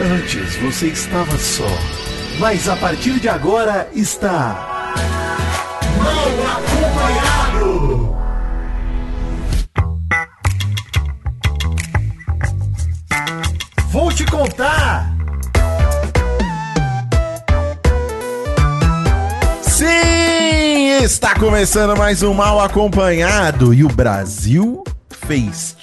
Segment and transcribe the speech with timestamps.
[0.00, 1.68] Antes você estava só,
[2.40, 4.92] mas a partir de agora está.
[5.96, 6.28] Mal
[6.58, 8.16] acompanhado!
[13.90, 15.14] Vou te contar!
[19.62, 25.76] Sim, está começando mais um Mal Acompanhado e o Brasil fez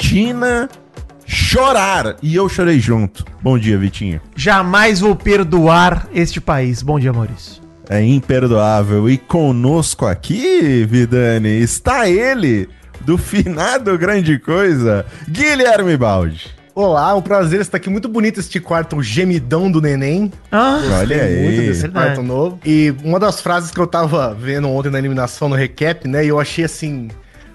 [1.32, 3.24] chorar e eu chorei junto.
[3.42, 4.20] Bom dia, Vitinho.
[4.36, 6.82] Jamais vou perdoar este país.
[6.82, 7.62] Bom dia, Maurício.
[7.90, 9.10] É imperdoável.
[9.10, 12.68] E conosco aqui, Vidani, está ele,
[13.02, 16.52] do finado grande coisa, Guilherme Baldi.
[16.76, 17.90] Olá, um prazer estar aqui.
[17.90, 20.32] Muito bonito este quarto, o gemidão do neném.
[20.52, 21.68] Ah, Olha Gostei muito aí.
[21.68, 22.60] desse quarto novo.
[22.66, 26.28] E uma das frases que eu tava vendo ontem na eliminação, no recap, né, e
[26.30, 27.10] eu achei assim.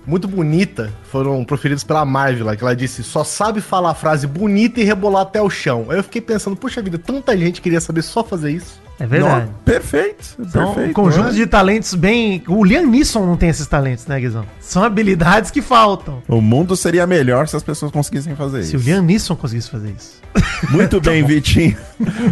[0.06, 4.80] Muito bonita, foram proferidas pela Marvel, que ela disse: só sabe falar a frase bonita
[4.80, 5.86] e rebolar até o chão.
[5.88, 8.85] Aí eu fiquei pensando, puxa vida, tanta gente queria saber só fazer isso.
[8.98, 9.46] É verdade.
[9.46, 10.90] Não, perfeito, São perfeito.
[10.90, 11.32] um conjunto né?
[11.32, 12.42] de talentos bem.
[12.48, 14.44] O Liam Neeson não tem esses talentos, né, Guizão?
[14.58, 16.22] São habilidades que faltam.
[16.26, 18.88] O mundo seria melhor se as pessoas conseguissem fazer Se o isso.
[18.88, 20.20] Liam Neeson conseguisse fazer isso.
[20.70, 21.76] Muito bem, Vitinho.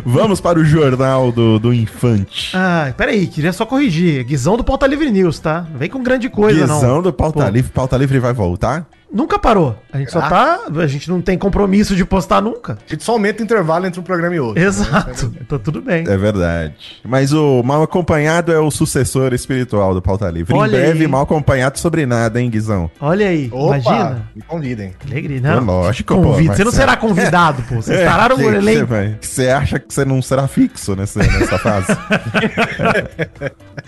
[0.04, 2.52] Vamos para o jornal do, do Infante.
[2.56, 4.24] Ah, peraí, queria só corrigir.
[4.24, 5.66] Guizão do Pauta Livre News, tá?
[5.70, 6.74] Não vem com grande coisa, não.
[6.76, 7.48] Guizão do Pauta Pô.
[7.50, 7.70] Livre.
[7.72, 8.86] Pauta Livre vai voltar?
[9.14, 9.78] Nunca parou.
[9.92, 10.58] A gente só tá.
[10.76, 12.72] A gente não tem compromisso de postar nunca.
[12.84, 14.60] A gente só aumenta o intervalo entre um programa e outro.
[14.60, 15.32] Exato.
[15.40, 16.02] Então tudo bem.
[16.08, 16.74] É verdade.
[17.04, 20.52] Mas o Mal Acompanhado é o sucessor espiritual do Pauta Livre.
[20.52, 21.08] Olha em breve, aí.
[21.08, 22.90] Mal Acompanhado sobre nada, hein, Guizão?
[23.00, 23.48] Olha aí.
[23.52, 24.28] Opa, Imagina.
[24.34, 24.92] me convidem.
[25.08, 25.64] Alegria, É não.
[25.64, 26.48] lógico, Convite.
[26.48, 27.76] pô, Você não será convidado, pô.
[27.76, 28.92] Vocês pararam que, o elenco.
[29.20, 31.86] você acha que você não será fixo nessa, nessa fase?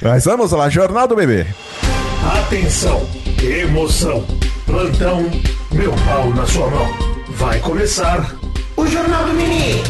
[0.01, 1.47] Mas vamos lá, Jornal do Bebê.
[2.45, 3.05] Atenção,
[3.43, 4.25] emoção,
[4.67, 5.31] plantão,
[5.73, 6.87] meu pau na sua mão.
[7.31, 8.35] Vai começar
[8.77, 9.83] o Jornal do Mini.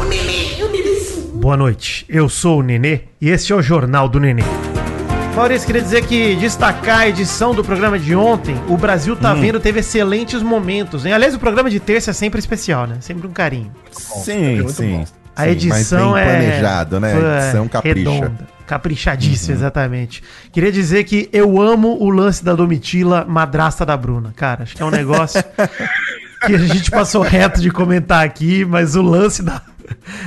[0.00, 0.98] O Mini, o Mini.
[1.34, 4.42] Boa noite, eu sou o Nenê e esse é o Jornal do Nenê.
[5.34, 9.40] Maurício, queria dizer que destacar a edição do programa de ontem, o Brasil tá Hum.
[9.40, 11.06] vendo, teve excelentes momentos.
[11.06, 11.12] Hein?
[11.12, 12.96] Aliás, o programa de terça é sempre especial, né?
[13.00, 13.70] Sempre um carinho.
[13.92, 14.98] sim, muito sim.
[14.98, 15.04] bom.
[15.36, 16.24] A Sim, edição mas é.
[16.26, 17.12] bem planejado, né?
[17.14, 18.32] A edição capricha.
[18.68, 18.78] Uhum.
[18.78, 20.22] Caprichadíssima, exatamente.
[20.52, 24.32] Queria dizer que eu amo o lance da Domitila, madrasta da Bruna.
[24.36, 25.42] Cara, acho que é um negócio
[26.46, 29.62] que a gente passou reto de comentar aqui, mas o lance da,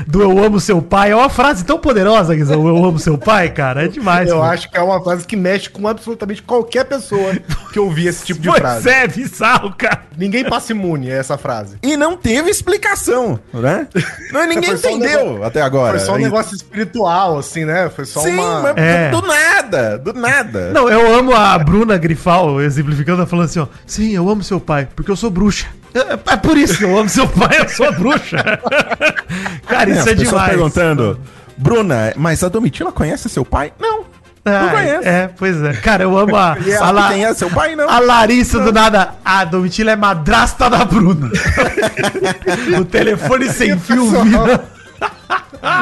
[0.07, 2.67] do eu amo seu pai é uma frase tão poderosa, Guizão.
[2.67, 3.85] Eu amo seu pai, cara.
[3.85, 4.29] É demais.
[4.29, 4.43] Eu pô.
[4.43, 7.33] acho que é uma frase que mexe com absolutamente qualquer pessoa
[7.71, 8.89] que ouvir esse tipo de Pois frase.
[8.89, 10.03] é, bizarro, cara.
[10.17, 11.77] Ninguém passa imune a essa frase.
[11.81, 13.87] E não teve explicação, né?
[14.31, 15.97] Não, ninguém só um entendeu negócio- até agora.
[15.97, 17.89] Foi só um E- negócio espiritual, assim, né?
[17.89, 18.61] Foi só Sim, uma.
[18.61, 19.09] mas É.
[19.09, 20.71] do nada, do nada.
[20.71, 23.67] Não, eu amo a Bruna Grifal, exemplificando, ela falando assim, ó.
[23.85, 25.67] Sim, eu amo seu pai, porque eu sou bruxa.
[25.93, 28.37] É, é por isso que eu amo seu pai, eu sou bruxa.
[29.67, 30.49] Cara, isso é demais.
[30.49, 31.19] perguntando,
[31.57, 33.73] Bruna, mas a Domitila conhece seu pai?
[33.79, 34.05] Não.
[34.43, 35.07] Ah, não conhece.
[35.07, 35.73] É, pois é.
[35.73, 37.75] Cara, eu amo a, E a, La- quem é seu pai?
[37.75, 37.87] Não.
[37.89, 39.13] a Larissa do nada.
[39.23, 41.29] A Domitila é madrasta da Bruna.
[42.79, 44.63] o telefone sem fio vira.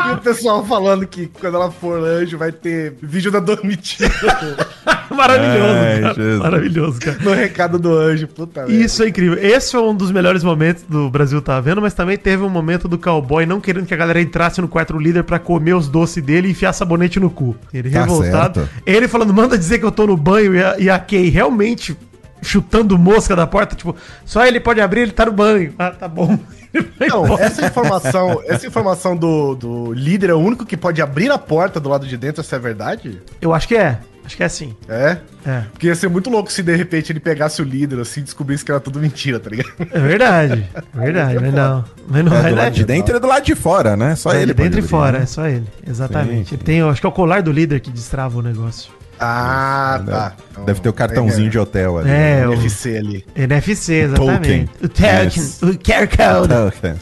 [0.09, 4.09] E o pessoal falando que quando ela for anjo vai ter vídeo da Domitila
[5.19, 6.13] Maravilhoso, Ai, cara.
[6.13, 6.39] Jesus.
[6.39, 7.17] Maravilhoso, cara.
[7.21, 8.27] no recado do anjo.
[8.27, 8.73] Puta merda.
[8.73, 9.37] Isso é incrível.
[9.37, 12.87] Esse foi um dos melhores momentos do Brasil tá vendo, mas também teve um momento
[12.87, 15.87] do cowboy não querendo que a galera entrasse no quarto do líder pra comer os
[15.87, 17.55] doces dele e enfiar sabonete no cu.
[17.73, 18.61] Ele Tá revoltado.
[18.61, 18.69] certo.
[18.85, 21.97] Ele falando, manda dizer que eu tô no banho e a, e a Kay realmente
[22.41, 23.93] chutando mosca da porta, tipo,
[24.25, 25.73] só ele pode abrir, ele tá no banho.
[25.77, 26.39] Ah, tá bom.
[27.09, 31.37] Não, essa informação, essa informação do, do líder é o único que pode abrir a
[31.37, 33.19] porta do lado de dentro, essa é verdade?
[33.41, 33.99] Eu acho que é.
[34.29, 34.75] Acho que é assim.
[34.87, 35.17] É?
[35.43, 35.63] É.
[35.71, 38.63] Porque ia ser muito louco se de repente ele pegasse o líder assim e descobrisse
[38.63, 39.71] que era tudo mentira, tá ligado?
[39.91, 40.69] É verdade.
[40.93, 41.83] Verdade, mas não.
[42.07, 44.15] Mas não É, vai do lado de dentro e do lado de fora, né?
[44.15, 44.53] Só É, ele.
[44.53, 45.65] de dentro e fora, abrir, é só ele.
[45.87, 46.49] Exatamente.
[46.49, 48.91] Sim, Ele tem, eu acho que é o colar do líder que destrava o negócio.
[49.19, 50.11] Ah, né?
[50.11, 50.33] tá.
[50.63, 52.09] Deve ter o cartãozinho de hotel ali.
[52.11, 52.47] É, né?
[52.47, 53.25] o NFC ali.
[53.35, 54.41] NFC, exatamente.
[54.41, 54.69] Token.
[54.83, 55.61] O token, Yes.
[55.63, 56.53] o QR Code.
[56.53, 56.95] Token.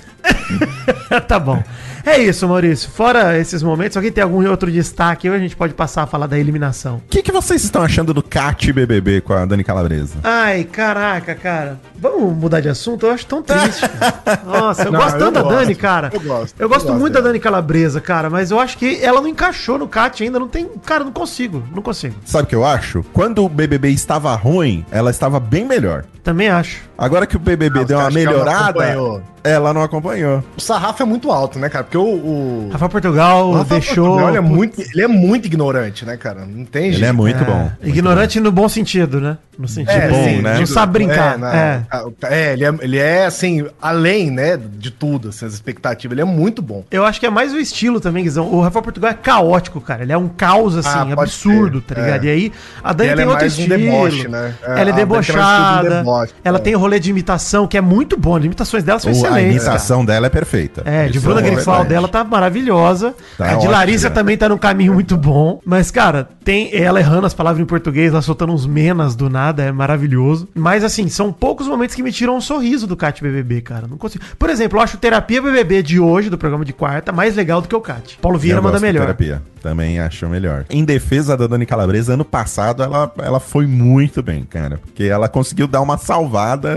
[1.27, 1.61] tá bom.
[2.07, 2.89] É isso, Maurício.
[2.89, 5.27] Fora esses momentos, alguém tem algum outro destaque?
[5.29, 6.95] Ou a gente pode passar a falar da eliminação?
[6.97, 10.15] O que, que vocês estão achando do Cat BBB com a Dani Calabresa?
[10.23, 11.77] Ai, caraca, cara.
[11.99, 13.05] Vamos mudar de assunto?
[13.05, 13.81] Eu acho tão triste.
[13.89, 14.41] cara.
[14.47, 15.55] Nossa, eu Não, gosto tanto da gosto.
[15.57, 16.09] Dani, cara.
[16.13, 17.29] Eu gosto, Eu eu gosto gosto muito da dela.
[17.33, 20.39] Dani Calabresa, cara, mas eu acho que ela não encaixou no Cat ainda.
[20.39, 20.65] Não tem.
[20.85, 21.61] Cara, não consigo.
[21.75, 22.15] Não consigo.
[22.23, 23.03] Sabe o que eu acho?
[23.11, 26.05] Quando o BBB estava ruim, ela estava bem melhor.
[26.23, 26.86] Também acho.
[26.97, 29.21] Agora que o BBB Ah, deu uma melhorada, acompanhou?
[29.43, 30.43] ela não acompanhou.
[30.57, 31.83] O sarrafo é muito alto, né, cara?
[31.83, 32.01] Porque o.
[32.03, 32.69] o...
[32.71, 34.05] Rafael Portugal o Rafael deixou.
[34.05, 36.45] Portugal, ele, é muito, ele é muito ignorante, né, cara?
[36.45, 37.71] Não tem Ele é muito É, bom.
[37.83, 39.37] Ignorante no bom sentido, né?
[39.57, 40.59] No sentido É, bom, sim, né?
[40.59, 41.33] Não sabe brincar.
[41.35, 41.81] É, na- É.
[42.23, 46.13] é, ele, é, ele é, assim, além, né, de tudo, assim, as expectativas.
[46.13, 46.83] Ele é muito bom.
[46.91, 48.47] Eu acho que é mais o estilo também, Guizão.
[48.51, 50.03] O Rafael Portugal é caótico, cara.
[50.03, 52.23] Ele é um caos, assim, Ah, absurdo, ser, tá ligado?
[52.25, 52.27] é.
[52.27, 52.51] E aí,
[52.83, 53.77] a Dani E tem é outro mais um estilo.
[53.79, 54.53] deboche, né?
[54.61, 55.89] É, ela é um estilo debochada.
[55.89, 56.61] deboche, ela é.
[56.61, 58.35] tem rolê de imitação, que é muito bom.
[58.37, 59.67] As imitações dela são O- a excelentes, cara.
[59.71, 60.81] imitação dela é perfeita.
[60.85, 61.89] É, de Bruna é Grifal verdade.
[61.89, 63.13] dela tá maravilhosa.
[63.37, 63.71] Tá a de ótima.
[63.71, 65.59] Larissa também tá num caminho muito bom.
[65.65, 69.63] Mas, cara, tem ela errando as palavras em português, ela soltando uns menas do nada,
[69.63, 70.47] é maravilhoso.
[70.55, 73.87] Mas, assim, são poucos momentos que me tiram um sorriso do Cat BBB, cara.
[73.87, 74.23] Não consigo.
[74.39, 77.67] Por exemplo, eu acho Terapia BBB de hoje, do programa de quarta, mais legal do
[77.67, 78.17] que o Cat.
[78.21, 79.01] Paulo Vieira Eu manda gosto de melhor.
[79.05, 79.41] Terapia.
[79.61, 80.65] Também acho melhor.
[80.69, 84.77] Em defesa da Dani Calabresa, ano passado ela, ela foi muito bem, cara.
[84.77, 86.76] Porque ela conseguiu dar uma salvada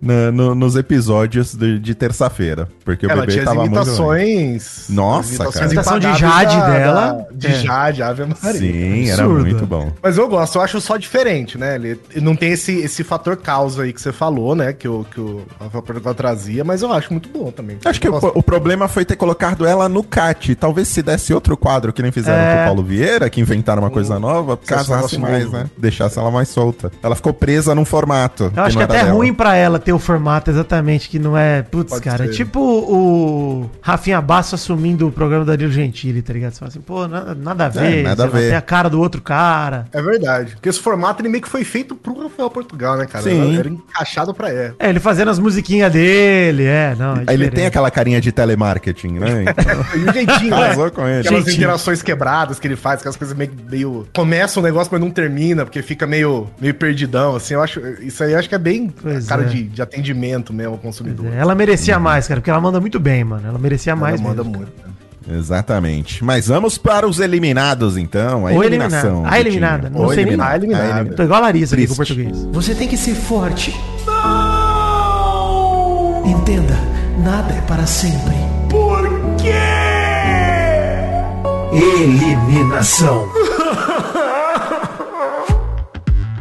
[0.00, 2.68] na- no- nos episódios de, de terça-feira.
[2.84, 4.86] Porque o Ela bebê tinha as tava muito imitações.
[4.88, 5.64] Nossa, as cara.
[5.64, 7.50] A imitação de Jade da- dela, da- de é.
[7.54, 8.60] Jade, Ave Maria.
[8.60, 9.44] Sim, era Absurdo.
[9.46, 9.92] muito bom.
[10.02, 11.76] Mas eu gosto, eu acho só diferente, né?
[11.76, 14.72] Ele não tem esse, esse fator causa aí que você falou, né?
[14.72, 17.78] Que o, que o Rafael Portugal trazia, mas eu acho muito bom também.
[17.84, 20.54] Acho que o, o problema foi ter colocado ela no CAT.
[20.54, 22.54] Talvez se desse outro quadro que nem fizeram É.
[22.56, 25.56] com o Paulo Vieira, que inventaram uma coisa nova, Fizesse um casasse mais, novo.
[25.58, 25.66] né?
[25.78, 26.90] Deixasse ela mais solta.
[27.02, 28.52] Ela ficou presa num formato.
[28.56, 29.16] Eu acho que era até é dela.
[29.16, 31.62] ruim pra ela ter o formato exatamente, que não é.
[31.62, 32.24] Putz, Pode cara.
[32.24, 32.34] É ser.
[32.34, 36.52] tipo o Rafinha Basso assumindo o programa da Danilo Gentili, tá ligado?
[36.52, 37.98] Você fala assim, pô, nada, nada a ver.
[37.98, 38.48] É, nada a ver.
[38.48, 39.86] Tem a cara do outro cara.
[39.92, 40.52] É verdade.
[40.52, 43.24] Porque esse formato ele meio que foi feito pro Rafael Portugal, né, cara?
[43.24, 43.58] Sim.
[43.58, 44.74] Era, encaixado pra ela.
[44.78, 47.16] É, ele fazendo as musiquinhas dele, é, não.
[47.16, 49.44] É Aí Ele tem aquela carinha de telemarketing, né?
[49.44, 50.74] Então, E o jeitinho, né?
[50.90, 51.20] Com ele.
[51.20, 51.56] Aquelas Jeitinho.
[51.56, 54.06] interações quebradas que ele faz, aquelas coisas meio, meio.
[54.14, 57.54] Começa um negócio, mas não termina, porque fica meio, meio perdidão, assim.
[57.54, 57.80] Eu acho.
[58.00, 59.46] Isso aí eu acho que é bem Pois cara é.
[59.46, 61.32] de, de atendimento mesmo ao consumidor.
[61.32, 63.46] É, Ela merecia mais, cara, porque ela manda muito bem, mano.
[63.48, 64.58] Ela merecia Ela mais manda mesmo.
[64.58, 64.72] muito.
[64.86, 65.36] né?
[65.38, 66.24] Exatamente.
[66.24, 68.46] Mas vamos para os eliminados, então.
[68.46, 69.10] A Ou eliminação.
[69.10, 69.34] eliminada.
[69.36, 69.90] A eliminada.
[69.90, 70.50] Não Ou sei nem- eliminada.
[70.52, 70.84] A eliminada.
[70.84, 71.16] A eliminada.
[71.16, 72.48] Tô igual a Larissa aqui com português.
[72.52, 73.70] Você tem que ser forte.
[76.24, 76.74] Entenda,
[77.22, 78.34] nada é para sempre.
[81.72, 83.28] Eliminação.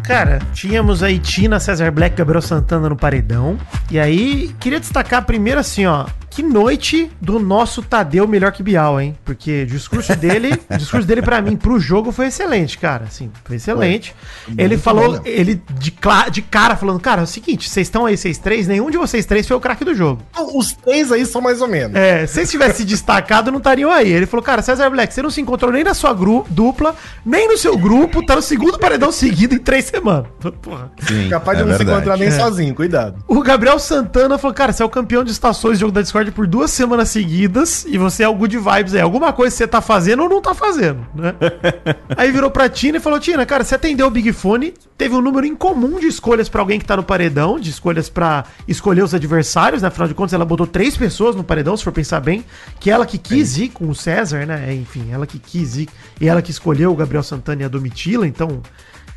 [0.09, 3.59] Cara, tínhamos aí Tina, César Black, Gabriel Santana no paredão.
[3.91, 6.07] E aí, queria destacar primeiro assim, ó.
[6.39, 9.13] Que noite do nosso Tadeu melhor que Bial, hein?
[9.25, 13.03] Porque o discurso dele, o discurso dele para mim pro jogo foi excelente, cara.
[13.07, 14.15] Assim, foi excelente.
[14.57, 15.93] ele Muito falou, bom, ele de,
[16.31, 19.25] de cara falando, cara, é o seguinte, vocês estão aí, vocês três, nenhum de vocês
[19.25, 20.21] três foi o craque do jogo.
[20.31, 21.93] Então, Os três aí são mais ou menos.
[21.97, 24.09] É, se eles tivessem se destacado, não estariam aí.
[24.09, 26.95] Ele falou, cara, César Black, você não se encontrou nem na sua gru dupla,
[27.25, 30.27] nem no seu grupo, tá no segundo paredão seguido em três semanas.
[30.61, 30.89] Porra.
[31.05, 31.97] Sim, Capaz de é não se verdade.
[31.97, 32.31] encontrar nem É.
[32.31, 33.21] sozinho, cuidado.
[33.27, 36.28] O Gabriel Santana falou, cara, você é o campeão de estações de jogo da Discord
[36.31, 39.01] por duas semanas seguidas e você é o good vibes aí.
[39.01, 41.35] Alguma coisa você tá fazendo ou não tá fazendo, né?
[42.15, 45.21] aí virou pra Tina e falou, Tina, cara, você atendeu o Big Fone, teve um
[45.21, 49.13] número incomum de escolhas pra alguém que tá no paredão, de escolhas pra escolher os
[49.13, 49.87] adversários, né?
[49.87, 52.43] Afinal de contas, ela botou três pessoas no paredão, se for pensar bem,
[52.79, 54.73] que ela que quis ir com o César, né?
[54.73, 55.89] Enfim, ela que quis ir
[56.19, 58.61] e ela que escolheu o Gabriel Santana e a Domitila, então...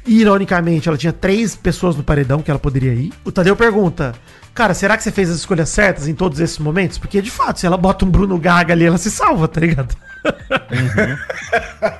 [0.04, 3.12] Ironicamente, ela tinha três pessoas no paredão que ela poderia ir.
[3.24, 4.14] O Tadeu pergunta:
[4.54, 6.98] Cara, será que você fez as escolhas certas em todos esses momentos?
[6.98, 9.94] Porque, de fato, se ela bota um Bruno Gaga ali, ela se salva, tá ligado?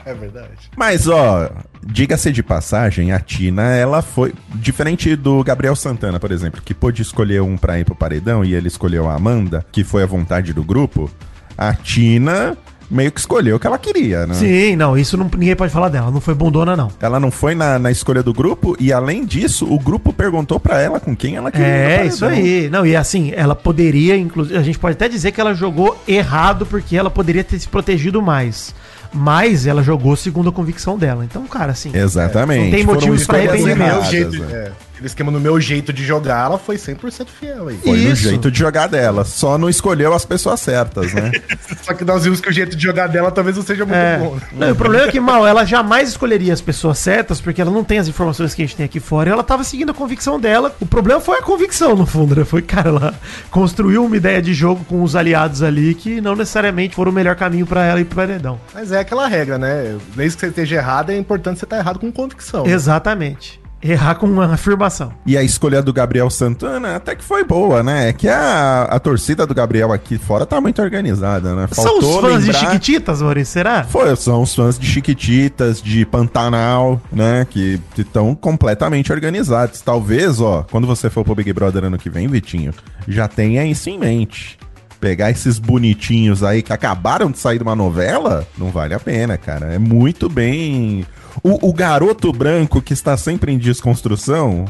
[0.05, 0.71] É verdade.
[0.77, 1.51] Mas, ó,
[1.83, 4.33] diga-se de passagem, a Tina, ela foi.
[4.55, 8.55] Diferente do Gabriel Santana, por exemplo, que pôde escolher um pra ir pro paredão e
[8.55, 11.11] ele escolheu a Amanda, que foi a vontade do grupo.
[11.59, 12.57] A Tina
[12.93, 14.35] meio que escolheu o que ela queria, né?
[14.35, 16.11] Sim, não, isso não, ninguém pode falar dela.
[16.11, 16.91] Não foi bundona, não.
[17.01, 20.81] Ela não foi na, na escolha do grupo e, além disso, o grupo perguntou pra
[20.81, 21.67] ela com quem ela queria.
[21.67, 22.69] É, isso aí.
[22.71, 26.67] Não, e assim, ela poderia, inclusive, a gente pode até dizer que ela jogou errado
[26.67, 28.75] porque ela poderia ter se protegido mais.
[29.15, 31.25] Mas ela jogou segundo a convicção dela.
[31.25, 31.91] Então, cara, assim.
[31.95, 32.65] Exatamente.
[32.65, 34.41] Não tem motivos pra escolhas arrependimento.
[34.41, 34.53] né?
[34.53, 37.79] é, aquele esquema no meu jeito de jogar, ela foi 100% fiel aí.
[37.79, 38.23] Foi no Isso.
[38.23, 39.25] jeito de jogar dela.
[39.25, 41.33] Só não escolheu as pessoas certas, né?
[41.83, 44.19] Só que nós vimos que o jeito de jogar dela talvez não seja muito É.
[44.19, 44.35] bom.
[44.37, 44.41] né?
[44.53, 47.71] Não, e o problema é que, mal, ela jamais escolheria as pessoas certas, porque ela
[47.71, 49.95] não tem as informações que a gente tem aqui fora, e ela tava seguindo a
[49.95, 50.75] convicção dela.
[50.81, 52.45] O problema foi a convicção, no fundo, né?
[52.45, 53.15] Foi, cara, ela
[53.51, 57.35] construiu uma ideia de jogo com os aliados ali que não necessariamente foram o melhor
[57.37, 58.61] caminho pra ela ir pro paredão.
[58.73, 59.97] Mas é aquela regra, né?
[60.15, 62.67] Desde que você esteja errado, é importante você estar errado com convicção.
[62.67, 63.62] Exatamente.
[63.83, 65.13] Errar com uma afirmação.
[65.27, 68.09] E a escolha do Gabriel Santana até que foi boa, né?
[68.11, 71.67] É que a, a torcida do Gabriel aqui fora tá muito organizada, né?
[71.73, 73.85] São os fãs de Chiquititas, Maurício, será?
[73.85, 77.47] Foi, são os fãs de Chiquititas, de Pantanal, né?
[77.51, 79.81] Que estão completamente organizados.
[79.81, 82.73] Talvez, ó, quando você for pro Big Brother ano que vem, Vitinho,
[83.09, 84.59] já tenha isso em mente.
[85.01, 89.37] Pegar esses bonitinhos aí que acabaram de sair de uma novela, não vale a pena,
[89.37, 89.75] cara.
[89.75, 91.05] É muito bem.
[91.43, 94.65] O, o garoto branco que está sempre em desconstrução,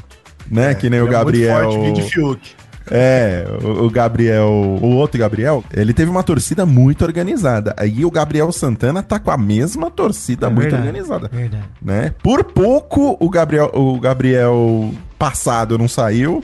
[0.50, 0.75] né?
[0.75, 1.73] que nem o Ele é muito Gabriel.
[1.73, 2.50] forte, Fiuk.
[2.90, 7.75] É, o, o Gabriel, o outro Gabriel, ele teve uma torcida muito organizada.
[7.78, 11.64] Aí o Gabriel Santana tá com a mesma torcida É muito verdade, organizada, Verdade.
[11.81, 12.12] né?
[12.23, 16.42] Por pouco o Gabriel, o Gabriel passado não saiu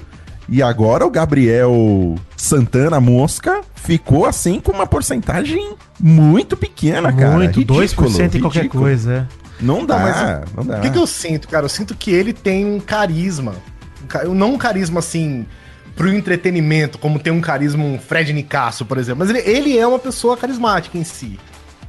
[0.48, 7.32] e agora o Gabriel Santana Mosca ficou assim com uma porcentagem muito pequena, cara.
[7.36, 8.84] Muito, Ridículo, 2% em qualquer ridículo.
[8.84, 9.28] coisa.
[9.60, 10.78] Não dá, Não, mas não dá.
[10.78, 11.64] O que, que eu sinto, cara?
[11.64, 13.54] Eu sinto que ele tem um carisma.
[14.08, 15.46] Ca- Não um carisma assim
[15.96, 19.18] pro entretenimento, como tem um carisma um Fred Nicasso, por exemplo.
[19.26, 21.38] Mas ele, ele é uma pessoa carismática em si,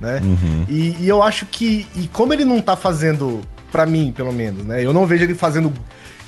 [0.02, 0.20] né?
[0.24, 0.66] Uhum.
[0.68, 4.66] E, e eu acho que, e como ele não tá fazendo, pra mim, pelo menos,
[4.66, 4.84] né?
[4.84, 5.72] Eu não vejo ele fazendo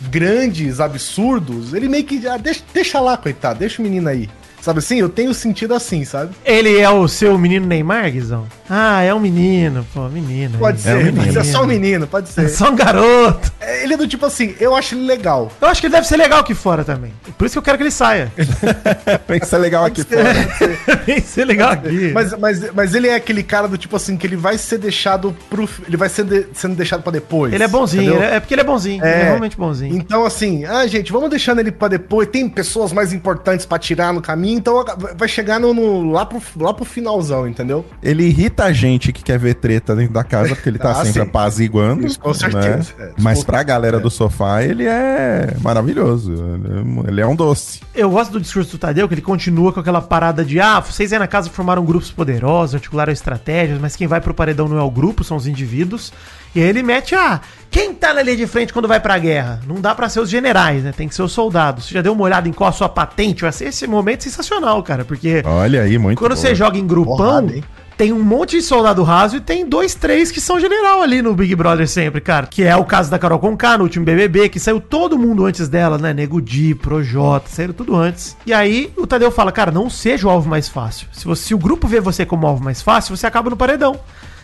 [0.09, 4.29] grandes absurdos, ele meio que, ah, deixa, deixa lá, coitado, deixa o menino aí.
[4.61, 4.99] Sabe assim?
[4.99, 6.31] Eu tenho sentido assim, sabe?
[6.45, 8.45] Ele é o seu menino Neymar, Guizão?
[8.69, 10.57] Ah, é um menino, pô, menino.
[10.59, 10.83] Pode aí.
[10.83, 11.17] ser, um menino.
[11.23, 12.49] pode ser só um menino, pode É ser.
[12.49, 13.51] só um garoto.
[13.59, 15.51] É, Ele é do tipo assim, eu acho ele legal.
[15.59, 17.11] Eu acho que ele deve ser legal aqui fora também.
[17.37, 18.31] Por isso que eu quero que ele saia.
[19.41, 20.33] Isso é legal aqui ser, fora.
[20.33, 20.97] pode ser.
[21.05, 22.11] Tem que ser legal aqui.
[22.13, 25.35] Mas, mas, mas ele é aquele cara do tipo assim, que ele vai ser deixado
[25.49, 25.67] pro.
[25.87, 27.51] Ele vai ser de- sendo deixado pra depois.
[27.53, 29.03] ele é bonzinho, ele é, é porque ele é bonzinho.
[29.03, 29.95] Ele é realmente bonzinho.
[29.95, 32.27] Então, assim, ah, gente, vamos deixando ele pra depois.
[32.29, 34.83] Tem pessoas mais importantes pra tirar no caminho, então
[35.17, 37.85] vai chegar no, no- lá, pro, lá pro finalzão, entendeu?
[38.01, 41.05] Ele irrita a gente que quer ver treta dentro da casa, porque ele tá Ah,
[41.05, 41.19] sempre sim.
[41.29, 42.05] apaziguando.
[42.05, 42.93] Isso, com certeza.
[42.97, 43.05] né?
[43.07, 43.99] É, Mas pra galera É.
[43.99, 46.33] do sofá, ele é maravilhoso.
[46.33, 47.79] Ele é- Ele é um doce.
[47.93, 51.11] Eu gosto do discurso do Tadeu, que ele continua com aquela parada de ah, vocês
[51.13, 54.81] aí na casa formaram grupos poderosos, articularam estratégias, mas quem vai pro paredão não é
[54.83, 56.11] o grupo, são os indivíduos.
[56.53, 57.39] E aí ele mete, ah,
[57.69, 59.61] quem tá na linha de frente quando vai pra guerra?
[59.65, 60.91] Não dá pra ser os generais, né?
[60.95, 61.85] Tem que ser os soldados.
[61.85, 63.43] Você já deu uma olhada em qual a sua patente?
[63.43, 66.55] Vai ser esse momento sensacional, cara, porque Olha aí, muito quando você boa.
[66.55, 67.63] joga em grupão, Porrada, hein?
[67.95, 71.33] tem um monte de soldado raso e tem dois, três que são general ali no
[71.33, 72.47] Big Brother sempre, cara.
[72.47, 75.69] Que é o caso da Carol Conká no último BBB, que saiu todo mundo antes
[75.69, 76.13] dela, né?
[76.13, 78.35] Nego Di, Projota, saíram tudo antes.
[78.45, 81.07] E aí o Tadeu fala, cara, não seja o alvo mais fácil.
[81.13, 83.97] Se, você, se o grupo vê você como alvo mais fácil, você acaba no paredão.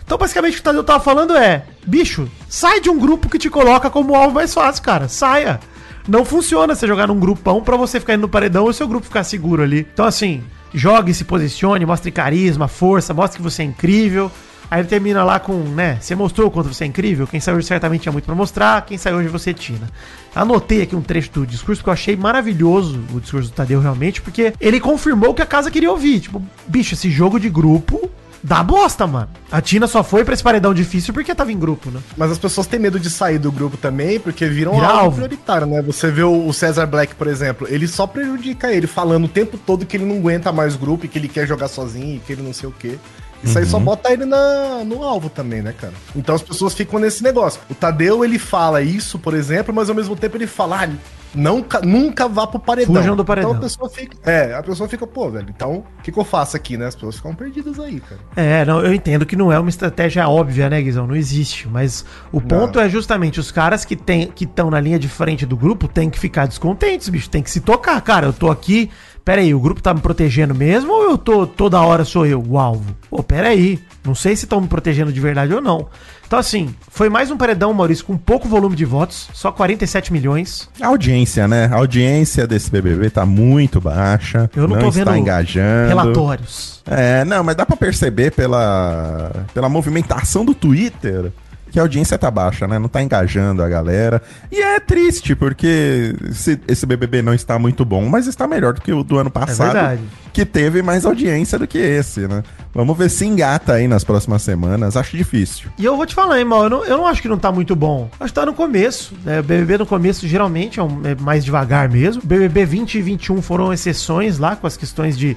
[0.08, 3.38] Então, basicamente, o que o Tadeu tava falando é: bicho, sai de um grupo que
[3.38, 5.10] te coloca como alvo mais fácil, cara.
[5.10, 5.60] Saia.
[6.08, 8.88] Não funciona você jogar num grupão pra você ficar indo no paredão e o seu
[8.88, 9.86] grupo ficar seguro ali.
[9.94, 10.42] Então, assim,
[10.74, 14.32] jogue, se posicione, mostre carisma, força, mostre que você é incrível.
[14.72, 15.98] Aí ele termina lá com, né?
[16.00, 17.28] Você mostrou o quanto você é incrível.
[17.28, 18.86] Quem saiu hoje certamente tinha muito pra mostrar.
[18.86, 19.90] Quem saiu hoje você tina.
[20.34, 24.22] Anotei aqui um trecho do discurso que eu achei maravilhoso o discurso do Tadeu realmente,
[24.22, 26.22] porque ele confirmou o que a casa queria ouvir.
[26.22, 28.10] Tipo, bicho, esse jogo de grupo
[28.44, 29.30] dá bosta, mano.
[29.52, 32.00] A Tina só foi pra esse paredão difícil porque tava em grupo, né?
[32.16, 35.16] Mas as pessoas têm medo de sair do grupo também, porque viram Vira alvo alvo.
[35.18, 35.82] prioritário, né?
[35.82, 39.58] Você vê o o Cesar Black, por exemplo, ele só prejudica ele, falando o tempo
[39.58, 42.32] todo que ele não aguenta mais grupo e que ele quer jogar sozinho e que
[42.34, 42.98] ele não sei o quê.
[43.44, 43.70] Isso aí Uhum.
[43.70, 45.94] só bota ele na, no alvo também, né, cara?
[46.16, 47.60] Então as pessoas ficam nesse negócio.
[47.70, 50.90] O Tadeu, ele fala isso, por exemplo, mas ao mesmo tempo ele fala, ah,
[51.38, 52.96] não, ca- nunca vá pro paredão.
[52.96, 53.52] Fujam do paredão.
[53.52, 56.26] Então a pessoa fica, é, a pessoa fica, pô, velho, então o que, que eu
[56.26, 56.88] faço aqui, né?
[56.88, 58.20] As pessoas ficam perdidas aí, cara.
[58.36, 61.08] É, não, eu entendo que não é uma estratégia óbvia, né, Guizão?
[61.08, 61.68] Não existe.
[61.68, 65.46] Mas o ponto é justamente os caras que tem, que estão na linha de frente
[65.46, 67.30] do grupo têm que ficar descontentes, bicho.
[67.30, 68.02] Tem que se tocar.
[68.02, 68.90] Cara, eu tô aqui.
[69.24, 72.42] Pera aí, o grupo tá me protegendo mesmo ou eu tô toda hora sou eu
[72.42, 72.96] o alvo?
[73.10, 73.78] Pô, pera aí.
[74.06, 75.90] Não sei se estão me protegendo de verdade ou não.
[76.28, 80.70] Então, assim, foi mais um paredão, Maurício, com pouco volume de votos, só 47 milhões.
[80.82, 81.70] A audiência, né?
[81.72, 84.50] A audiência desse BBB tá muito baixa.
[84.54, 85.88] Eu não, tô vendo engajando.
[85.88, 86.82] relatórios.
[86.86, 91.32] É, não, mas dá pra perceber pela, pela movimentação do Twitter
[91.72, 92.80] que a audiência tá baixa, né?
[92.80, 94.22] Não tá engajando a galera.
[94.52, 98.82] E é triste, porque esse, esse BBB não está muito bom, mas está melhor do
[98.82, 99.74] que o do ano passado.
[99.74, 100.02] verdade.
[100.34, 102.44] que teve mais audiência do que esse, né?
[102.74, 104.96] Vamos ver se engata aí nas próximas semanas.
[104.96, 105.70] Acho difícil.
[105.78, 107.52] E eu vou te falar, hein, mal, eu não, eu não acho que não tá
[107.52, 108.10] muito bom.
[108.20, 109.14] Acho que tá no começo.
[109.26, 109.40] Né?
[109.40, 112.22] O BBB no começo geralmente é, um- é mais devagar mesmo.
[112.24, 115.36] BBB 20 e 21 foram exceções lá com as questões de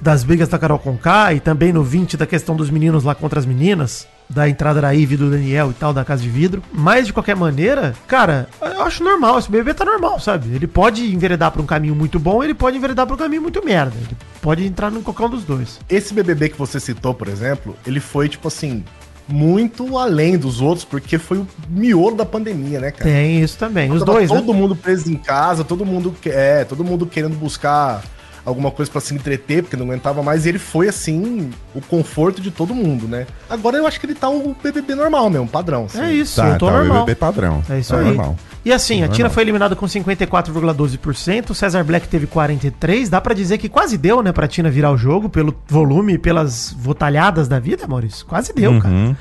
[0.00, 3.40] das brigas da Carol Conká e também no 20 da questão dos meninos lá contra
[3.40, 4.06] as meninas.
[4.28, 6.62] Da entrada da Ivy, do Daniel e tal, da Casa de Vidro.
[6.72, 9.38] Mas, de qualquer maneira, cara, eu acho normal.
[9.38, 10.54] Esse BBB tá normal, sabe?
[10.54, 13.64] Ele pode enveredar pra um caminho muito bom, ele pode enveredar pra um caminho muito
[13.64, 13.96] merda.
[13.96, 15.78] Ele pode entrar em qualquer um dos dois.
[15.88, 18.84] Esse BBB que você citou, por exemplo, ele foi tipo assim,
[19.28, 23.10] muito além dos outros, porque foi o miolo da pandemia, né, cara?
[23.10, 23.90] Tem isso também.
[23.90, 24.36] Os dois, né?
[24.36, 28.02] todo mundo preso em casa, todo mundo é, todo mundo querendo buscar
[28.46, 32.40] alguma coisa pra se entreter, porque não aguentava mais, e ele foi assim, o conforto
[32.40, 33.26] de todo mundo, né?
[33.50, 35.84] Agora eu acho que ele tá o BBB normal mesmo, padrão.
[35.86, 36.00] assim.
[36.00, 37.00] É isso, Tá, eu tô tá, o normal.
[37.00, 37.62] BBB padrão.
[37.68, 38.04] É isso Tá aí.
[38.06, 38.36] normal.
[38.64, 39.08] E assim, a.
[39.08, 43.96] Tina foi eliminada com 54,12%, o Cesar Black teve 43%, dá pra dizer que quase
[43.98, 48.24] deu, né, pra Tina virar o jogo, pelo volume e pelas votalhadas da vida, Maurício.
[48.26, 49.16] Quase deu, cara.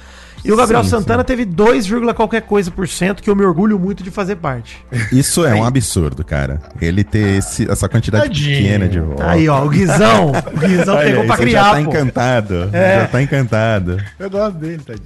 [0.45, 1.27] E o Gabriel Sim, Santana sim.
[1.27, 4.85] teve 2, qualquer coisa por cento, que eu me orgulho muito de fazer parte.
[5.11, 6.61] Isso é um absurdo, cara.
[6.79, 8.57] Ele ter esse- essa quantidade Tadinho.
[8.57, 9.25] pequena de votos.
[9.25, 11.79] Aí, ó, o Guizão, o Guizão Olha pegou aí, pra criar, Já tá pô.
[11.81, 12.69] encantado.
[12.71, 12.99] É.
[13.01, 13.97] Já tá encantado.
[14.19, 15.05] Eu gosto dele, tadinho.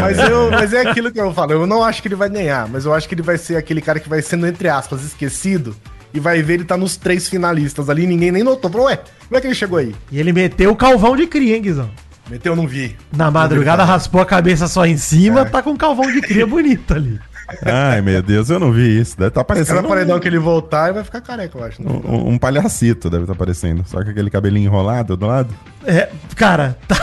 [0.00, 1.52] Mas, eu, mas é aquilo que eu falo.
[1.52, 3.80] Eu não acho que ele vai ganhar, mas eu acho que ele vai ser aquele
[3.80, 5.74] cara que vai sendo, entre aspas, esquecido.
[6.14, 8.70] E vai ver ele tá nos três finalistas ali, ninguém nem notou.
[8.70, 9.94] Falou, ué, como é que ele chegou aí?
[10.10, 11.90] E ele meteu o calvão de cria, hein, Guizão?
[12.28, 12.96] Meteu, eu não vi.
[13.16, 16.94] Na madrugada raspou a cabeça só em cima, tá com um calvão de cria bonito
[16.94, 17.18] ali.
[17.64, 19.16] Ai, meu Deus, eu não vi isso.
[19.16, 21.82] Deve estar Cada parecendo paredão que ele voltar, ele vai ficar careca, eu acho.
[21.82, 23.84] um, um, um palhacito, deve estar parecendo.
[23.86, 25.54] Só com aquele cabelinho enrolado do lado.
[25.86, 26.96] É, cara, tá,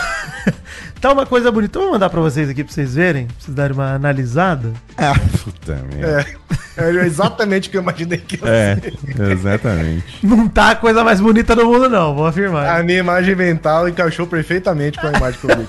[1.01, 1.79] tá uma coisa bonita.
[1.79, 4.73] Vou mandar pra vocês aqui pra vocês verem, pra vocês darem uma analisada.
[4.97, 6.25] Ah, puta merda.
[6.77, 9.31] É, é exatamente o que eu imaginei que ia É, ser.
[9.31, 10.05] exatamente.
[10.25, 12.79] Não tá a coisa mais bonita do mundo, não, vou afirmar.
[12.79, 15.67] A minha imagem mental encaixou perfeitamente com a imagem que eu vi.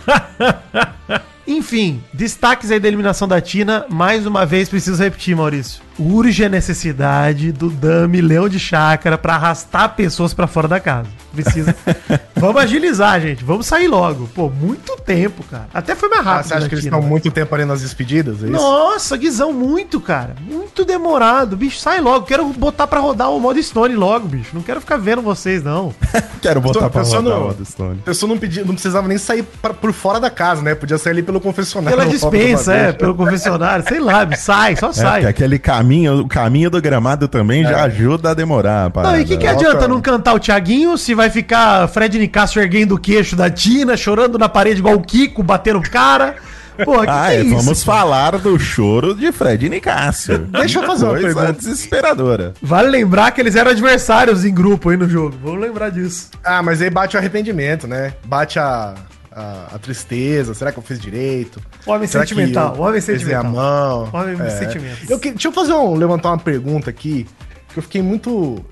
[1.46, 3.86] Enfim, destaques aí da eliminação da Tina.
[3.88, 5.80] Mais uma vez, preciso repetir, Maurício.
[5.98, 11.08] Urge a necessidade do Dami Leão de Chácara pra arrastar pessoas pra fora da casa.
[11.32, 11.74] Precisa.
[12.36, 13.42] Vamos agilizar, gente.
[13.44, 14.28] Vamos sair logo.
[14.34, 15.68] Pô, muito tempo, cara.
[15.72, 16.48] Até foi mais Ah, rápido.
[16.48, 17.08] você acha que eles Tina, estão né?
[17.10, 18.42] muito tempo ali nas despedidas?
[18.42, 18.46] É?
[18.46, 20.34] Nossa, Guizão, muito, cara.
[20.40, 21.56] Muito demorado.
[21.56, 22.26] Bicho, sai logo.
[22.26, 24.50] Quero botar pra rodar o modo Stone logo, bicho.
[24.52, 25.94] Não quero ficar vendo vocês, não.
[26.42, 27.98] Quero botar pra pensando- rodar o Waddstone.
[28.02, 30.74] A pessoa não, pedia, não precisava nem sair pra- por fora da casa, né?
[30.74, 31.96] Podia sair ali pelo confessionário.
[31.98, 33.84] Pela dispensa, é, pelo confessionário.
[33.88, 35.24] Sei lá, bicho, sai, só É, sai.
[35.26, 38.90] aquele caminho, o caminho do gramado também já ajuda a demorar.
[38.94, 41.86] a Não, e o que, que Volta- adianta não cantar o Thiaguinho se vai ficar
[41.88, 45.90] Fred Nicásio erguendo o queixo da Tina, chorando na parede igual o Kiko, batendo o
[45.90, 46.36] cara?
[46.84, 47.98] Pô, que Ah, que é, isso, vamos cara?
[47.98, 50.40] falar do choro de Fred e Nicásio.
[50.52, 51.52] Deixa eu fazer uma Coisa pergunta.
[51.58, 52.52] desesperadora.
[52.60, 55.34] Vale lembrar que eles eram adversários em grupo aí no jogo.
[55.42, 56.28] Vamos lembrar disso.
[56.44, 58.12] Ah, mas aí bate o arrependimento, né?
[58.26, 58.92] Bate a,
[59.36, 60.54] a, a tristeza.
[60.54, 61.60] Será que eu fiz direito?
[61.86, 63.44] Homem Será que sentimental, eu homem pesei sentimental.
[63.46, 64.10] a mão.
[64.12, 64.50] Homem É.
[64.50, 65.10] sentimentos.
[65.10, 67.26] Eu que- deixa eu fazer um, levantar uma pergunta aqui,
[67.68, 68.64] que eu fiquei muito...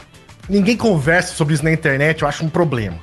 [0.49, 2.97] Ninguém conversa sobre isso na internet, eu acho um problema.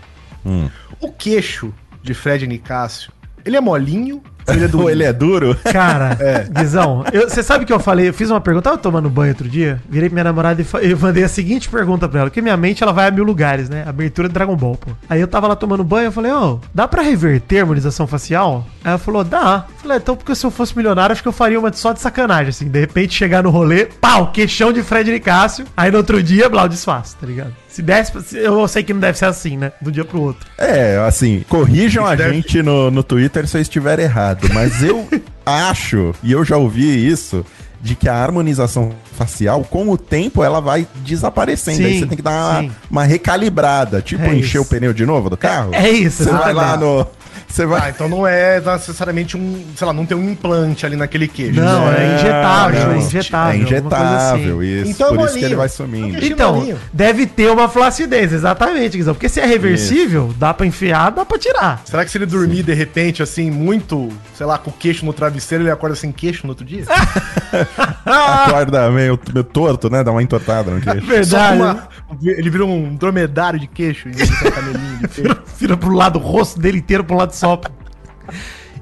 [0.46, 0.70] Hum.
[1.00, 3.12] O queixo de Fred Nicásio,
[3.46, 4.90] ele é molinho ele é duro?
[4.90, 5.58] ele é duro?
[5.72, 6.46] Cara, É.
[6.62, 9.30] Guizão, eu- você sabe que eu falei, eu fiz uma pergunta, eu tava tomando banho
[9.32, 12.42] outro dia, virei pra minha namorada e eu mandei a seguinte pergunta pra ela, porque
[12.42, 13.84] minha mente ela vai a mil lugares, né?
[13.88, 14.92] Abertura de Dragon Ball, pô.
[15.10, 18.66] Aí eu tava lá tomando banho, eu falei, ô, dá pra reverter a harmonização facial?
[18.84, 19.66] Aí ela falou, dá.
[19.70, 22.00] Eu falei, então porque se eu fosse milionário, acho que eu faria uma só de
[22.02, 26.22] sacanagem, assim, de repente chegar no rolê, pau, queixão de Fred Nicásio, aí no outro
[26.22, 27.54] dia, blau, desfaço, tá ligado?
[27.68, 29.72] Se desse, eu sei que não deve ser assim, né?
[29.82, 30.46] De um dia pro outro.
[30.58, 35.08] É, assim, corrijam a Deve- gente no, no Twitter se eu estiver errado, mas eu
[35.46, 37.46] acho, e eu já ouvi isso,
[37.82, 41.78] de que a harmonização facial, com o tempo, ela vai desaparecendo.
[41.78, 44.62] Sim, Aí você tem que dar uma, uma recalibrada, tipo É encher isso.
[44.62, 45.74] o pneu de novo do carro.
[45.74, 47.06] É isso, Você vai lá no.
[47.52, 47.82] Você vai.
[47.82, 51.60] Ah, então não é necessariamente um, sei lá, não tem um implante ali naquele queijo.
[51.62, 51.98] Não, né?
[52.12, 54.66] é injetável, não, é injetável, É injetável, assim.
[54.82, 54.92] isso.
[54.92, 56.26] Então por isso que ele vai sumindo.
[56.26, 59.14] Então, Então, deve ter uma flacidez, exatamente, Guizão.
[59.14, 61.82] Porque se é reversível, dá pra enfiar, dá pra tirar.
[61.86, 65.12] Será que se ele dormir de repente, assim, muito, sei lá, com o queixo no
[65.14, 66.84] travesseiro, ele acorda sem queixo no outro dia?
[68.06, 70.04] Acorda meio, meio torto, né?
[70.04, 71.06] Dá uma entortada no queixo.
[71.06, 71.58] Verdade.
[71.62, 71.88] uma-
[72.24, 75.38] ele vira um dromedário de queixo de ser camelinho de queixo.
[75.60, 77.60] Vira pro lado, o rosto dele inteiro pro lado só.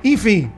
[0.03, 0.51] Enfim,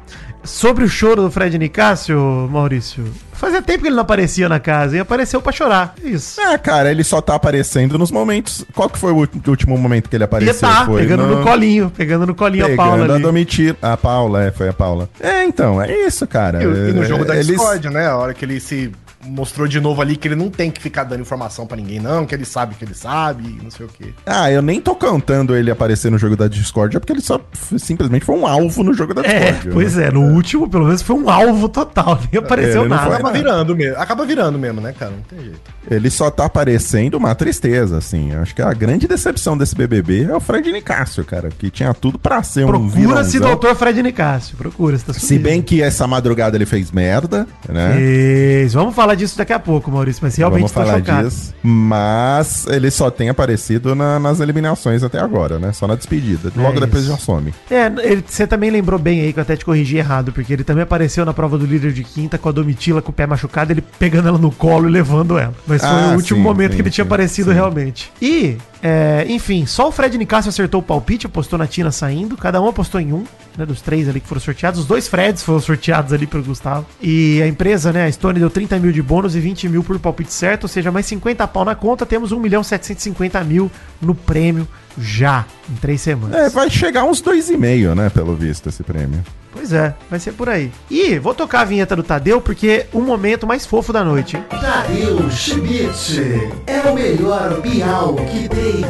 [0.44, 2.18] sobre o choro do Fred Nicásio,
[2.52, 5.94] Maurício, fazia tempo que ele não aparecia na casa e apareceu pra chorar.
[6.04, 6.42] É Isso.
[6.42, 8.66] Ah, cara, ele só tá aparecendo nos momentos.
[8.74, 10.60] Qual que foi o último momento que ele apareceu?
[10.60, 11.44] tá, foi pegando no...
[11.44, 13.20] colinho, pegando no colinho a Paula Pegando a.
[13.20, 13.78] Domitila.
[13.82, 15.08] A Paula, é, foi a Paula.
[15.20, 16.64] É, então, é isso, cara.
[16.64, 18.08] E, e no jogo da Eles- Discord, né?
[18.08, 18.92] A hora que ele se
[19.26, 22.26] mostrou de novo ali que ele não tem que ficar dando informação pra ninguém, não,
[22.26, 24.14] que ele sabe que ele sabe, e não sei o quê.
[24.26, 27.40] Ah, eu nem tô cantando ele aparecer no jogo da Discord, é porque ele só
[27.78, 29.70] simplesmente foi um alvo no jogo da É, Discord.
[29.74, 30.08] pois né?
[30.08, 33.08] é, no último, pelo menos, foi um alvo total, nem apareceu ele não nada.
[33.08, 33.38] foi Acaba nada.
[33.44, 33.98] virando mesmo.
[34.00, 35.12] Acaba virando mesmo, né, cara?
[35.12, 35.62] Não tem jeito.
[35.90, 38.34] Ele só tá aparecendo uma tristeza, assim.
[38.36, 42.18] Acho que a grande decepção desse BBB é o Fred Nicásio, cara, que tinha tudo
[42.20, 43.40] pra ser um Procura-se.
[43.40, 43.76] Dr.
[43.76, 47.94] Fred Nicásio, procura-se, tá Se bem que essa madrugada ele fez merda, né?
[47.96, 48.74] Fez.
[48.74, 51.54] Vamos falar falar disso daqui a pouco, Maurício, mas realmente Vamos falar disso.
[51.64, 55.72] Mas ele só tem aparecido na- nas eliminações até agora, né?
[55.74, 56.52] Só na despedida.
[56.56, 57.54] Logo É depois já some.
[57.70, 60.64] É, ele- você também lembrou bem aí que eu até te corrigi errado, porque ele
[60.64, 63.72] também apareceu na prova do líder de quinta com a Domitila com o pé machucado,
[63.74, 65.54] ele pegando ela no colo e levando ela.
[65.68, 68.12] Mas foi Ah, o último sim, momento sim, que ele tinha sim, aparecido realmente.
[68.22, 72.62] E, é, enfim, só o Fred Nicásio acertou o palpite, apostou na Tina saindo, cada
[72.62, 73.24] um apostou em um,
[73.58, 74.80] né, dos três ali que foram sorteados.
[74.80, 76.86] Os dois Freds foram sorteados ali pelo Gustavo.
[77.02, 79.98] E a empresa, né, a Stone deu 30 mil de bônus e 20 mil por
[80.00, 84.16] palpite certo, ou seja, mais 50 pau na conta, temos 1 milhão 750 mil no
[84.16, 86.36] prêmio já, em três semanas.
[86.36, 88.10] É, vai chegar uns dois e meio, né?
[88.10, 89.24] Pelo visto, esse prêmio.
[89.54, 90.72] Pois é, vai ser por aí.
[90.90, 94.46] E vou tocar a vinheta do Tadeu, porque o momento mais fofo da noite, hein?
[94.50, 96.22] Tadeu Schmidt
[96.66, 98.86] é o melhor Bial que tem.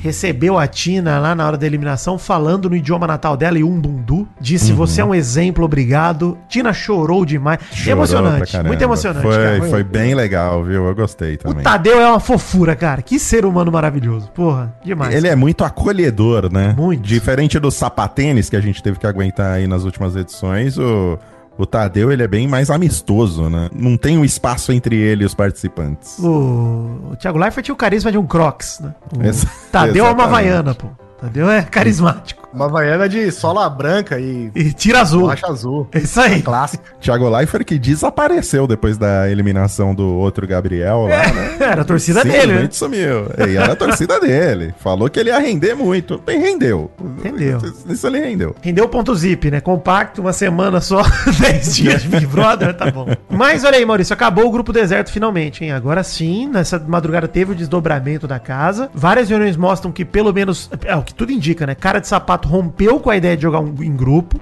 [0.00, 3.80] Recebeu a Tina lá na hora da eliminação, falando no idioma natal dela e um
[3.80, 4.28] dundu.
[4.40, 4.76] Disse: Uhum.
[4.78, 6.38] Você é um exemplo, obrigado.
[6.48, 7.58] Tina chorou demais.
[7.72, 9.62] Chorou emocionante, muito emocionante, Foi, cara.
[9.64, 10.86] foi bem legal, viu?
[10.86, 11.62] Eu gostei O também.
[11.62, 13.02] Tadeu é uma fofura, cara.
[13.02, 14.30] Que ser humano maravilhoso.
[14.30, 15.14] Porra, demais.
[15.14, 16.74] Ele é muito acolhedor, né?
[16.76, 17.02] Muito.
[17.02, 21.18] Diferente do sapatênis que a gente teve que aguentar aí nas últimas edições, o,
[21.58, 23.68] o Tadeu ele é bem mais amistoso, né?
[23.74, 26.18] Não tem um espaço entre ele e os participantes.
[26.20, 28.94] O, o Thiago Leifert tinha o carisma de um Crocs, né?
[29.18, 30.86] O Ex- Tadeu é uma havaiana, pô.
[31.20, 32.47] Tadeu é carismático.
[32.52, 35.22] Uma vaiana de sola branca e E tira azul.
[35.22, 35.86] bolacha azul.
[35.92, 36.42] É isso aí.
[36.42, 36.82] Clássica.
[37.00, 41.56] Thiago Leifert que desapareceu depois da eliminação do outro Gabriel lá, né?
[41.60, 42.68] Era a torcida dele, né?
[42.70, 43.26] Sumiu.
[43.46, 44.74] E era a torcida dele.
[44.78, 46.18] Falou que ele ia render muito.
[46.24, 46.90] Bem, rendeu.
[47.22, 47.58] Rendeu.
[47.88, 48.54] Isso ele rendeu.
[48.62, 49.60] Rendeu o ponto zip, né?
[49.60, 51.02] Compacto, uma semana só,
[51.40, 53.08] 10 dias de Big Brother, tá bom.
[53.28, 55.72] Mas olha aí, Maurício, acabou o grupo deserto finalmente, hein?
[55.72, 58.88] Agora sim, nessa madrugada teve o desdobramento da casa.
[58.94, 61.74] Várias reuniões mostram que pelo menos, é o que tudo indica, né?
[61.74, 64.38] Cara de sapato rompeu com a ideia de jogar um- em grupo.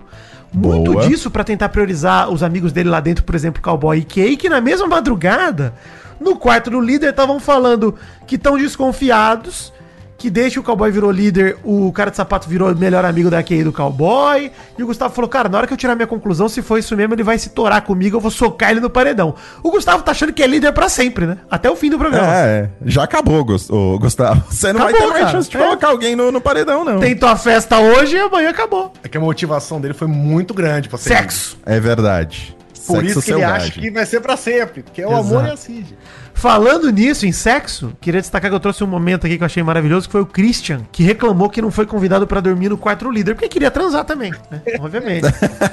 [0.52, 1.06] Muito Boa.
[1.06, 4.48] disso pra tentar priorizar os amigos dele lá dentro, por exemplo, Cowboy e Kay, que
[4.48, 5.74] na mesma madrugada,
[6.20, 7.94] no quarto do líder, estavam falando
[8.26, 9.72] que estão desconfiados
[10.18, 13.42] que desde que o cowboy virou líder, o cara de sapato virou melhor amigo da
[13.42, 14.50] QI do cowboy.
[14.78, 16.96] E o Gustavo falou: Cara, na hora que eu tirar minha conclusão, se for isso
[16.96, 19.34] mesmo, ele vai se torar comigo, eu vou socar ele no paredão.
[19.62, 21.38] O Gustavo tá achando que é líder pra sempre, né?
[21.50, 22.26] Até o fim do programa.
[22.34, 24.42] É, já acabou, Gustavo.
[24.48, 25.36] Você não vai Acabou, ter mais cara.
[25.36, 25.60] chance de É.
[25.60, 26.98] colocar alguém no, no paredão, não.
[26.98, 28.92] Tentou a festa hoje e amanhã acabou.
[29.04, 31.58] É que a motivação dele foi muito grande pra ser Sexo.
[31.66, 32.56] É verdade.
[32.86, 33.68] Por Sexo isso que ele selvagem.
[33.68, 34.82] acha que vai ser pra sempre.
[34.82, 35.20] Porque o Exato.
[35.20, 35.96] amor é assim, gente.
[36.36, 39.62] Falando nisso, em sexo, queria destacar que eu trouxe um momento aqui que eu achei
[39.62, 43.10] maravilhoso, que foi o Christian, que reclamou que não foi convidado pra dormir no quarto
[43.10, 44.60] líder, porque queria transar também, né?
[44.78, 45.26] Obviamente.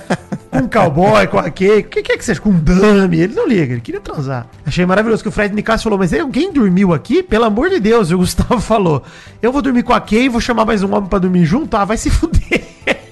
[0.50, 3.36] com um cowboy, com a Kay, o que quer que seja, com um dummy, ele
[3.36, 4.48] não liga, ele queria transar.
[4.66, 7.22] Achei maravilhoso que o Fred Nicasso falou, mas alguém dormiu aqui?
[7.22, 9.04] Pelo amor de Deus, o Gustavo falou,
[9.42, 11.76] eu vou dormir com a Kay, vou chamar mais um homem pra dormir junto?
[11.76, 12.64] Ah, vai se fuder.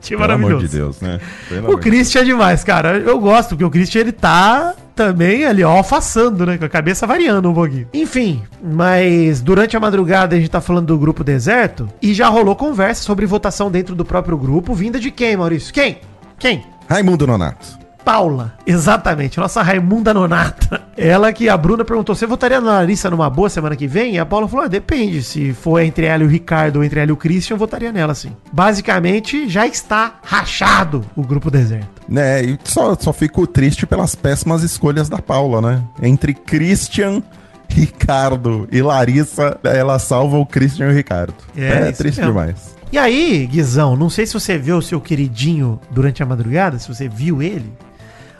[0.00, 0.68] Achei Pelo amor maravilhoso.
[0.68, 1.20] de Deus, né?
[1.48, 2.96] Pelo O Christian é demais, cara.
[2.96, 6.56] Eu gosto, porque o Christian ele tá também ali, ó, alfaçando, né?
[6.56, 7.86] Com a cabeça variando um pouquinho.
[7.92, 12.56] Enfim, mas durante a madrugada a gente tá falando do grupo deserto e já rolou
[12.56, 15.72] conversa sobre votação dentro do próprio grupo, vinda de quem, Maurício?
[15.72, 15.98] Quem?
[16.38, 16.64] Quem?
[16.88, 17.86] Raimundo Nonato.
[18.06, 20.80] Paula, exatamente, nossa Raimunda Nonata.
[20.96, 24.14] Ela que a Bruna perguntou: você votaria na Larissa numa boa semana que vem?
[24.14, 25.24] E a Paula falou: ah, depende.
[25.24, 27.90] Se for entre ela e o Ricardo ou entre ela e o Christian, eu votaria
[27.90, 28.30] nela sim.
[28.52, 31.95] Basicamente, já está rachado o grupo deserto.
[32.08, 35.82] Né, e só, só fico triste pelas péssimas escolhas da Paula, né?
[36.00, 37.20] Entre Christian,
[37.68, 41.34] Ricardo e Larissa, ela salva o Christian e o Ricardo.
[41.56, 42.32] É, É, triste mesmo.
[42.32, 42.76] demais.
[42.92, 46.86] E aí, Guizão, não sei se você viu o seu queridinho durante a madrugada, se
[46.86, 47.72] você viu ele,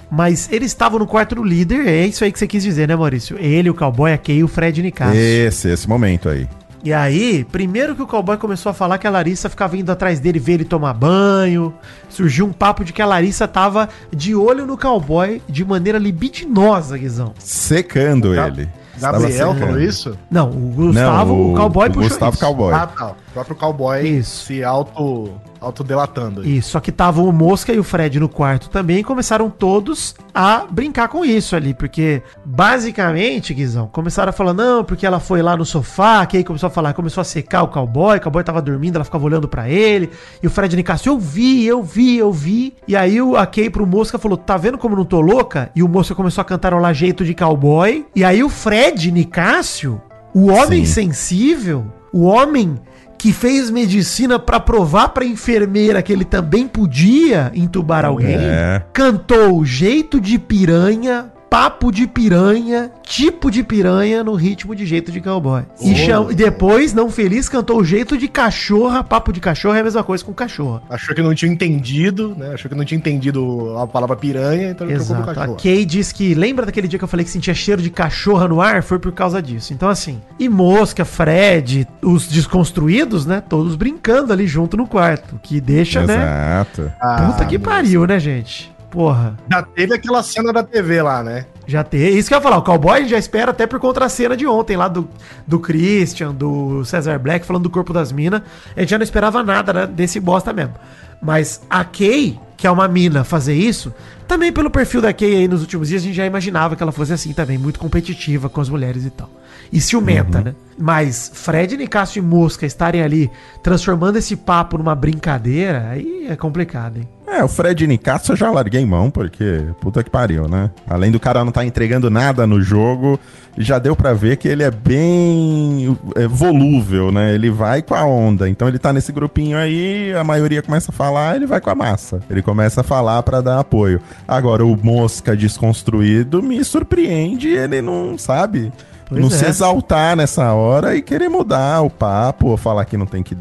[0.08, 2.94] mas ele estava no quarto do líder, é isso aí que você quis dizer, né,
[2.94, 3.36] Maurício?
[3.40, 5.16] Ele, o cowboy, a Kay e o Fred Nicasso.
[5.16, 6.46] Esse, esse momento aí.
[6.86, 10.20] E aí, primeiro que o cowboy começou a falar que a Larissa ficava indo atrás
[10.20, 11.74] dele ver ele tomar banho,
[12.08, 16.96] surgiu um papo de que a Larissa tava de olho no cowboy de maneira libidinosa,
[16.96, 17.34] Guizão.
[17.40, 18.68] Secando ele.
[19.00, 20.16] Gabriel falou isso?
[20.30, 22.44] Não, o Gustavo, Não, o, cowboy o puxou Gustavo isso.
[22.44, 22.72] Cowboy.
[22.72, 23.14] Ah, tá.
[23.36, 24.46] Próprio cowboy Isso.
[24.46, 26.40] se auto, autodelatando.
[26.40, 26.56] aí.
[26.56, 30.14] Isso, só que tava o Mosca e o Fred no quarto também e começaram todos
[30.34, 35.42] a brincar com isso ali, porque basicamente, Guizão, começaram a falar, não, porque ela foi
[35.42, 38.42] lá no sofá, que aí começou a falar, começou a secar o cowboy, o cowboy
[38.42, 40.08] tava dormindo, ela ficava olhando pra ele,
[40.42, 43.86] e o Fred Nicasso, eu vi, eu vi, eu vi, e aí a Kay pro
[43.86, 45.70] Mosca falou, tá vendo como não tô louca?
[45.76, 50.00] E o Mosca começou a cantarolar jeito de cowboy, e aí o Fred Nicásio,
[50.32, 51.12] o homem Sim.
[51.12, 52.80] sensível, o homem
[53.18, 58.82] que fez medicina pra provar pra enfermeira que ele também podia entubar alguém, É.
[58.92, 65.20] cantou jeito de piranha papo de piranha, tipo de piranha no ritmo de jeito de
[65.20, 65.62] cowboy.
[65.80, 69.84] E, cham- depois, não feliz, cantou o jeito de cachorra, papo de cachorra é a
[69.84, 70.82] mesma coisa com cachorra.
[70.90, 72.54] Achou que não tinha entendido, né?
[72.54, 75.22] Achou que não tinha entendido a palavra piranha, então ele trocou Exato.
[75.22, 75.58] pro A cachorro.
[75.62, 78.60] Kay diz que lembra daquele dia que eu falei que sentia cheiro de cachorra no
[78.60, 78.82] ar?
[78.82, 79.72] Foi por causa disso.
[79.72, 83.42] Então, assim, e Mosca, Fred, os desconstruídos, né?
[83.48, 85.38] Todos brincando ali junto no quarto.
[85.42, 86.14] Que deixa, né?
[86.16, 86.92] Exato.
[87.00, 88.74] Ah, Puta que pariu, né, gente?
[88.96, 89.36] Porra.
[89.52, 91.44] Já teve aquela cena da TV lá, né?
[91.66, 92.16] Já tem.
[92.16, 94.08] Isso que eu ia falar, o cowboy a gente já espera até por contra a
[94.08, 95.06] cena de ontem, lá do,
[95.46, 98.40] do Christian, do Cesar Black, falando do corpo das minas.
[98.74, 100.72] A gente já não esperava nada né, desse bosta mesmo.
[101.20, 103.92] Mas a Kay, que é uma mina, fazer isso,
[104.26, 106.90] também pelo perfil da Kay aí nos últimos dias, a gente já imaginava que ela
[106.92, 109.28] fosse assim também, muito competitiva com as mulheres e tal.
[109.70, 110.54] E ciumenta, né?
[110.78, 113.30] Mas Fred, Nicásio e Mosca estarem ali
[113.62, 117.15] transformando esse papo numa brincadeira, aí é complicado, hein?
[117.26, 120.70] É, o Fred Nicasso eu já larguei mão, porque puta que pariu, né?
[120.88, 123.18] Além do cara não tá entregando nada no jogo,
[123.58, 127.34] já deu pra ver que ele é bem é, volúvel, né?
[127.34, 128.48] Ele vai com a onda.
[128.48, 131.74] Então ele tá nesse grupinho aí, a maioria começa a falar, ele vai com a
[131.74, 132.20] massa.
[132.30, 134.00] Ele começa a falar pra dar apoio.
[134.26, 138.72] Agora, o Mosca desconstruído me surpreende, ele não sabe.
[139.08, 139.30] Pois não é.
[139.30, 143.36] se exaltar nessa hora e querer mudar o papo, ou falar que não tem que,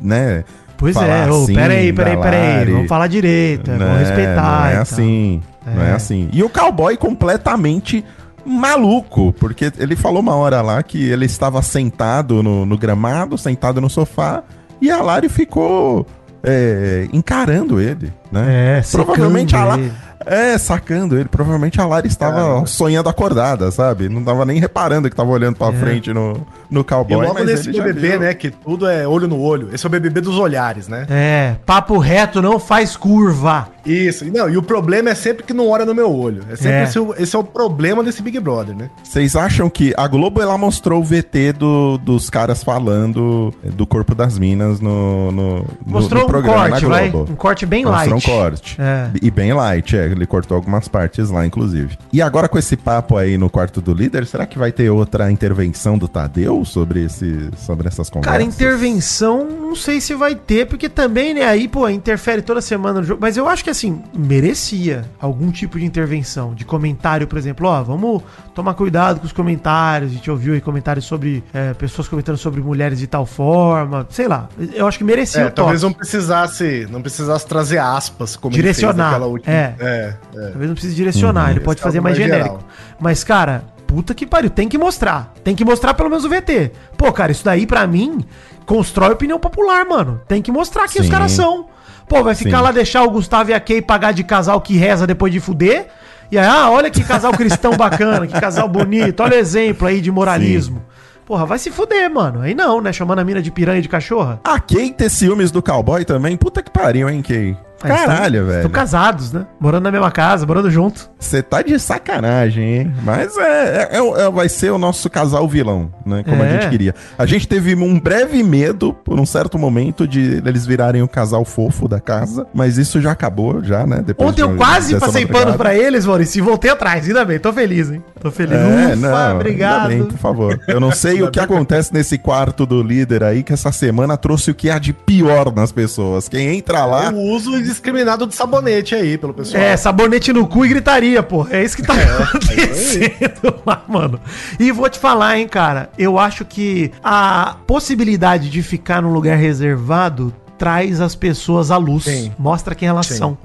[0.00, 0.44] né?
[0.80, 2.72] Pois falar é, ô, assim peraí, peraí, peraí.
[2.72, 4.60] Vamos falar direito, é, vamos Né, respeitar.
[4.60, 4.82] Não é tal.
[4.82, 5.42] assim.
[5.66, 5.92] Não é É.
[5.92, 6.28] assim.
[6.32, 8.04] E o cowboy completamente
[8.44, 13.80] maluco, porque ele falou uma hora lá que ele estava sentado no, no gramado, sentado
[13.80, 14.42] no sofá,
[14.80, 16.06] e a Lari ficou
[16.42, 18.78] é, encarando ele, né?
[18.78, 19.82] É, Provavelmente a Lari.
[19.82, 19.92] ele.
[20.26, 21.28] É, sacando ele.
[21.28, 22.66] Provavelmente a Lari estava Caramba.
[22.66, 24.08] sonhando acordada, sabe?
[24.08, 25.72] Não tava nem reparando que tava olhando pra É.
[25.72, 27.16] frente no, no E cowboy.
[27.26, 28.20] logo mas nesse BBB, viu.
[28.20, 28.34] né?
[28.34, 29.70] Que tudo é olho no olho.
[29.72, 31.06] Esse é o BBB dos olhares, né?
[31.08, 33.68] É, papo reto não faz curva.
[33.84, 34.26] Isso.
[34.26, 36.42] E Não, e o problema é sempre que não olha no meu olho.
[36.50, 36.82] É sempre É.
[36.84, 38.90] Esse, esse é o problema desse Big Brother, né?
[39.02, 44.14] Vocês acham que a Globo ela mostrou o VT do, dos caras falando do corpo
[44.14, 47.08] das minas no, no, no- Mostrou no um programa corte, na vai.
[47.08, 48.28] Um corte bem Mostrou light.
[48.30, 48.76] um corte.
[48.78, 49.08] É.
[49.22, 50.09] E bem light, é.
[50.12, 51.96] Ele cortou algumas partes lá, inclusive.
[52.12, 55.30] E agora com esse papo aí no quarto do líder, será que vai ter outra
[55.30, 58.32] intervenção do Tadeu sobre, esse, sobre essas conversas?
[58.32, 63.00] Cara, intervenção, não sei se vai ter, porque também, né, aí, pô, interfere toda semana
[63.00, 63.20] no jogo.
[63.20, 67.66] Mas eu acho que, assim, merecia algum tipo de intervenção, de comentário, por exemplo.
[67.68, 68.22] Ó, vamos
[68.54, 70.10] tomar cuidado com os comentários.
[70.10, 74.06] A gente ouviu aí comentários sobre é, pessoas comentando sobre mulheres de tal forma.
[74.10, 75.92] Sei lá, eu acho que merecia É, o talvez toque.
[75.92, 79.74] não precisasse, não precisasse trazer aspas como ele Direcionar, naquela última- é.
[79.78, 80.14] é, é.
[80.50, 82.58] Talvez não precise direcionar, ele pode Esse é fazer mais mais genérico.
[82.58, 82.68] geral.
[82.98, 85.32] Mas, cara, puta que pariu, tem que mostrar.
[85.42, 86.72] Tem que mostrar pelo menos o VT.
[86.96, 88.24] Pô, cara, isso daí pra mim
[88.66, 90.20] constrói opinião popular, mano.
[90.28, 91.12] Tem que mostrar quem os Sim.
[91.12, 91.66] caras são.
[92.08, 92.62] Pô, vai ficar Sim.
[92.64, 95.86] lá deixar o Gustavo e a Kay pagar de casal que reza depois de fuder?
[96.30, 100.00] E aí, ah, olha que casal cristão bacana, que casal bonito, olha o exemplo aí
[100.00, 100.84] de moralismo.
[101.26, 102.40] Porra, vai se fuder, mano.
[102.42, 102.92] Aí não, né?
[102.92, 104.40] Chamando a mina de piranha de cachorra.
[104.42, 106.36] A Kay ter ciúmes do cowboy também?
[106.36, 107.56] Puta que pariu, hein, Kay?
[107.82, 108.70] Estão- Caralho, Estão velho.
[108.70, 109.46] casados, né?
[109.58, 111.10] Morando na mesma casa, morando junto.
[111.18, 112.94] Você tá de sacanagem, hein?
[113.02, 116.22] Mas é, é- é- é- vai ser o nosso casal vilão, né?
[116.24, 116.48] Como É.
[116.48, 116.94] a gente queria.
[117.18, 121.44] A gente teve um breve medo, por um certo momento, de eles virarem o casal
[121.44, 124.02] fofo da casa, mas isso já acabou, já, né?
[124.04, 125.46] Depois Ontem eu de- quase dessa passei madrugada.
[125.46, 127.06] pano pra eles, Maurício, e voltei atrás.
[127.06, 128.02] Ainda bem, tô feliz, hein?
[128.20, 128.52] Tô feliz.
[128.52, 129.88] É, não, ainda obrigado.
[129.88, 130.60] bem, por favor.
[130.68, 134.50] Eu não sei o que acontece nesse quarto do líder aí, que essa semana trouxe
[134.50, 136.28] o que há de pior nas pessoas.
[136.28, 137.10] Quem entra lá.
[137.10, 139.62] O uso indiscriminado de sabonete aí, pelo pessoal.
[139.62, 141.46] É, sabonete no cu e gritaria, pô.
[141.50, 144.20] É isso que tá acontecendo lá, mano.
[144.58, 145.88] E vou te falar, hein, cara.
[145.96, 152.04] Eu acho que a possibilidade de ficar num lugar reservado traz as pessoas à luz.
[152.04, 152.32] Sim.
[152.38, 153.16] Mostra quem elas Sim.
[153.16, 153.38] são.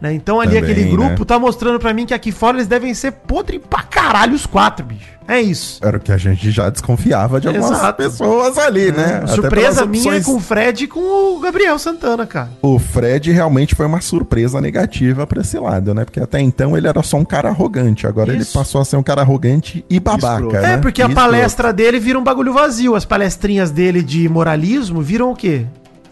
[0.00, 0.12] Né?
[0.12, 1.24] Então ali Também, aquele grupo né?
[1.26, 4.84] tá mostrando pra mim que aqui fora eles devem ser podre pra caralho os quatro,
[4.84, 5.16] bicho.
[5.28, 5.80] É isso.
[5.82, 7.96] Era o que a gente já desconfiava de algumas Exato.
[7.96, 9.22] pessoas ali, né?
[9.24, 10.24] Até Surpresa minha é opções.
[10.24, 12.50] com o Fred e com o Gabriel Santana, cara.
[12.62, 16.04] O Fred realmente foi uma surpresa negativa pra esse lado, né?
[16.04, 18.06] Porque até então ele era só um cara arrogante.
[18.06, 18.56] Agora ele Isso.
[18.56, 20.60] passou a ser um cara arrogante e babaca.
[20.60, 20.74] Né?
[20.74, 22.94] É, porque a palestra dele vira um bagulho vazio.
[22.94, 25.66] As palestrinhas dele de moralismo viram o quê?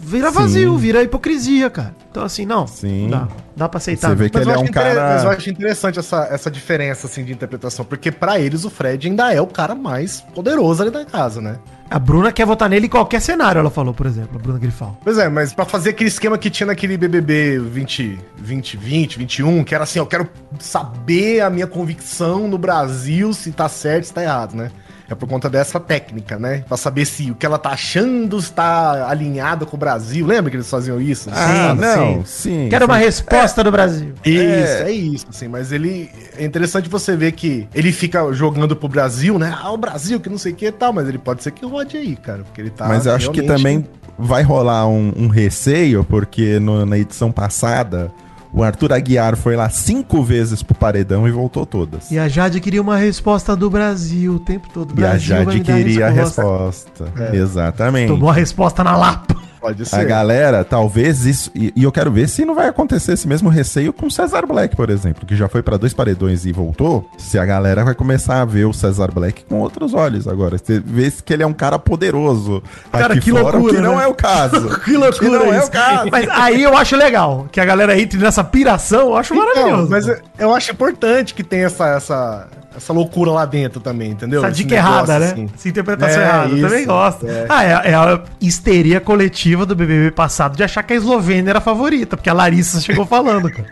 [0.07, 0.35] Vira Sim.
[0.35, 1.95] vazio, vira hipocrisia, cara.
[2.11, 2.67] Então, assim, não.
[2.67, 3.09] Sim.
[3.11, 4.11] Dá, dá pra aceitar.
[4.11, 6.29] Você vê que Mas, ele eu é acho um cara- mas eu acho interessante essa,
[6.31, 10.21] essa diferença assim, de interpretação, porque pra eles o Fred ainda é o cara mais
[10.35, 11.59] poderoso ali da casa, né?
[11.91, 14.99] A Bruna quer votar nele em qualquer cenário, ela falou, por exemplo, a Bruna Grifal.
[15.05, 19.65] Pois é, mas pra fazer aquele esquema que tinha naquele BBB 20, 20, 20, 21,
[19.65, 24.15] que era assim, eu quero saber a minha convicção no Brasil se tá certo, se
[24.15, 24.71] tá errado, né?
[25.09, 26.65] É por conta dessa técnica, né?
[26.67, 30.27] Pra saber se o que ela tá achando está alinhado com o Brasil.
[30.27, 31.29] Lembra que eles faziam isso?
[31.31, 32.67] Ah, Sim, não, sim.
[32.71, 33.05] Quero uma sim.
[33.05, 34.15] resposta do Brasil.
[34.25, 34.83] Isso, É.
[34.85, 34.91] é.
[34.93, 36.11] isso, assim, mas ele.
[36.39, 39.55] É interessante você ver que ele fica jogando pro Brasil, né?
[39.63, 41.67] Ah, o Brasil, que não sei o que e tal, mas ele pode ser que
[41.67, 42.43] rode aí, cara.
[42.45, 42.89] Porque ele tá.
[42.89, 43.87] Mas eu acho que realmente- também
[44.19, 48.11] vai rolar um, um receio, porque no- na edição passada,
[48.55, 52.11] o Arthur Aguiar foi lá cinco vezes pro paredão e voltou todas.
[52.11, 54.91] E a Jade queria uma resposta do Brasil o tempo todo.
[54.99, 57.13] E a Brasil Jade queria a resposta.
[57.19, 57.37] É.
[57.37, 58.09] Exatamente.
[58.09, 59.35] Tomou a resposta na lapa.
[59.65, 59.97] Pode ser.
[59.97, 61.51] A galera, talvez isso.
[61.55, 64.47] E, e eu quero ver se não vai acontecer esse mesmo receio com o Cesar
[64.47, 67.09] Black, por exemplo, que já foi pra dois paredões e voltou.
[67.17, 70.59] Se a galera vai começar a ver o Cesar Black com outros olhos agora.
[70.59, 72.63] Você vê que ele é um cara poderoso.
[72.93, 74.05] Cara, aqui que fora, loucura, que não né?
[74.05, 74.81] é o caso.
[74.85, 75.69] Que loucura Que não é isso.
[75.69, 76.09] o caso.
[76.13, 79.91] Mas aí eu acho legal que a galera entre nessa piração, eu acho Então, maravilhoso.
[79.91, 84.41] mas eu- eu acho importante que tenha essa, essa, essa loucura lá dentro também, entendeu?
[84.41, 85.27] Essa Esse dica errada, né?
[85.27, 85.49] assim.
[85.55, 86.49] Essa interpretação É, errada.
[86.51, 87.27] Eu isso, também gosto.
[87.29, 87.47] é.
[87.49, 91.59] Ah, é, é a histeria coletiva do BBB passado de achar que a Eslovênia era
[91.59, 93.69] a favorita, porque a Larissa chegou falando, cara.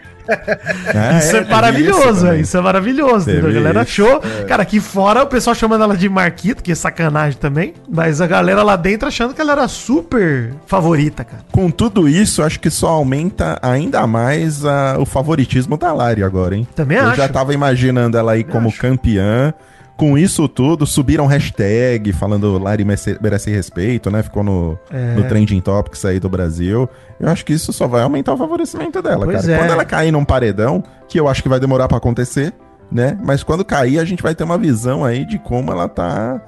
[0.95, 2.39] Ah, isso é, maravilhoso, também.
[2.39, 3.25] é, isso é maravilhoso.
[3.27, 3.51] Teve entendeu?
[3.51, 4.21] A galera isso, achou.
[4.47, 7.75] Cara, aqui fora o pessoal chamando ela de Marquito, que é sacanagem também.
[7.89, 11.43] Mas a galera lá dentro achando que ela era super favorita, cara.
[11.51, 16.55] Com tudo isso, acho que só aumenta ainda mais a- o favoritismo da Lari agora,
[16.57, 16.67] hein?
[16.75, 17.17] Também Eu acho.
[17.17, 18.79] já tava imaginando ela aí como acho.
[18.81, 19.53] campeã.
[20.03, 24.21] Com isso tudo, subiram hashtag falando Lari merece, respeito, né?
[24.21, 25.15] Ficou no, É.
[25.15, 26.89] no Trending Topics aí do Brasil.
[27.21, 29.53] Eu acho que isso só vai aumentar o favorecimento dela, Pois cara.
[29.53, 29.59] é.
[29.59, 32.53] Quando ela cair num paredão, que eu acho que vai demorar pra acontecer,
[32.91, 33.17] né?
[33.23, 36.41] Mas quando cair, a gente vai ter uma visão aí de como ela tá,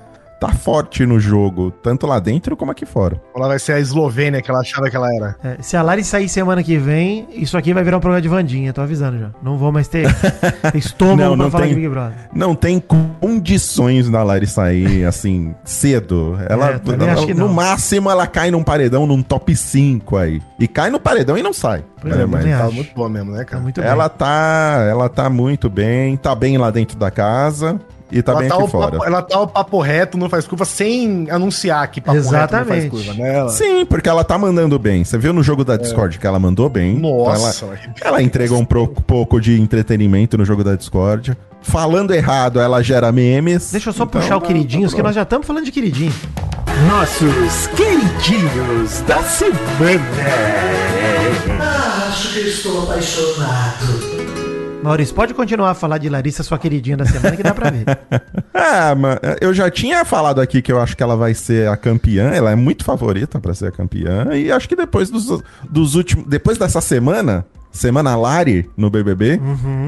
[0.46, 3.20] tá forte no jogo, tanto lá dentro como aqui fora.
[3.34, 5.36] Ela vai ser a Eslovênia que ela achava que ela era.
[5.42, 8.28] É, se a Lari sair semana que vem, isso aqui vai virar um programa de
[8.28, 9.30] Vandinha, tô avisando já.
[9.42, 10.06] Não vou mais ter
[10.74, 11.74] estômago Não, pra não falar tem.
[11.74, 12.14] de Big Brother.
[12.34, 16.36] Não tem condições da Lari sair assim cedo.
[16.48, 16.80] Ela, É,
[17.12, 20.40] ela- que no máximo ela cai num paredão num top 5 aí.
[20.58, 21.84] E cai no paredão e não sai.
[22.00, 23.62] Pois É, é, mas Tá muito boa mesmo, né, Tá cara?
[23.62, 27.80] muito ela tá, ela tá muito bem, tá bem lá dentro da casa
[28.14, 28.92] e tá ela, bem tá aqui o fora.
[28.92, 32.38] papo, ela tá o papo reto, não faz curva, sem anunciar que papo reto não
[32.38, 32.68] Exatamente.
[32.68, 33.34] faz curva, né?
[33.34, 35.04] Ela- Sim, porque ela tá mandando bem.
[35.04, 36.98] Você viu no jogo da Discord que ela mandou bem.
[36.98, 41.36] Nossa, Ela, ela entregou um pro- pouco de entretenimento no jogo da Discord.
[41.60, 43.70] Falando errado, ela gera memes.
[43.72, 46.12] Deixa eu só Então, puxar o queridinhos, tá que nós já estamos falando de queridinho.
[46.88, 50.04] Nossos queridinhos da semana.
[52.08, 54.43] Acho que estou apaixonado.
[54.84, 57.84] Maurício, pode continuar a falar de Larissa, sua queridinha da semana, que dá pra ver.
[58.56, 61.76] Ah, mas eu já tinha falado aqui que eu acho que ela vai ser a
[61.76, 62.30] campeã.
[62.30, 64.28] Ela é muito favorita pra ser a campeã.
[64.32, 66.26] E acho que depois dos, dos últimos.
[66.26, 69.40] Depois dessa semana, semana Lari no BBB,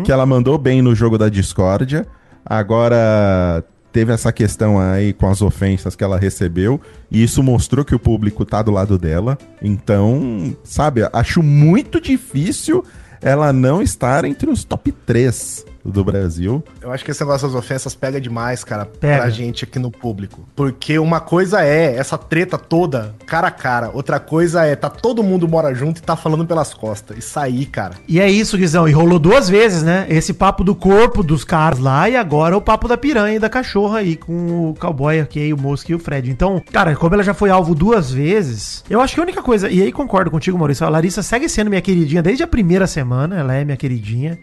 [0.04, 2.06] que ela mandou bem no jogo da discórdia.
[2.44, 6.80] Agora teve essa questão aí com as ofensas que ela recebeu.
[7.10, 9.38] E isso mostrou que o público tá do lado dela.
[9.62, 12.84] Então, sabe, acho muito difícil
[13.20, 16.62] ela não estar entre os top 3 do Brasil.
[16.80, 19.22] Eu acho que esse negócio das ofensas pega demais, cara, Pega.
[19.22, 20.46] pra gente aqui no público.
[20.54, 23.90] Porque uma coisa é essa treta toda, cara a cara.
[23.92, 27.18] Outra coisa é, tá todo mundo mora junto e tá falando pelas costas.
[27.18, 27.94] Isso aí, cara.
[28.08, 28.88] E é isso, Guizão.
[28.88, 30.06] E rolou duas vezes, né?
[30.08, 33.48] Esse papo do corpo dos caras lá e agora o papo da piranha e da
[33.48, 36.30] cachorra aí com o cowboy aqui, o Mosca e o Fred.
[36.30, 39.70] Então, cara, como ela já foi alvo duas vezes, eu acho que a única coisa,
[39.70, 43.36] e aí concordo contigo, Maurício, a Larissa segue sendo minha queridinha desde a primeira semana,
[43.36, 44.38] ela é minha queridinha.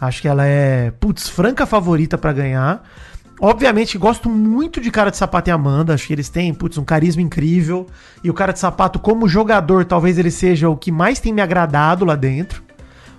[0.00, 2.82] Acho que ela é, putz, franca favorita pra ganhar.
[3.40, 5.94] Obviamente, gosto muito de Cara de Sapato e Amanda.
[5.94, 7.86] Acho que eles têm, putz, um carisma incrível.
[8.22, 11.40] E o Cara de Sapato, como jogador, talvez ele seja o que mais tem me
[11.40, 12.62] agradado lá dentro.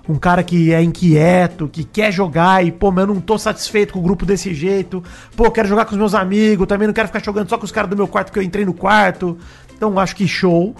[0.07, 3.93] Um cara que é inquieto, que quer jogar e, pô, mas eu não tô satisfeito
[3.93, 5.03] com o grupo desse jeito.
[5.35, 7.71] Pô, quero jogar com os meus amigos, também não quero ficar jogando só com os
[7.71, 9.37] caras do meu quarto porque eu entrei no quarto.
[9.75, 10.75] Então, acho que show.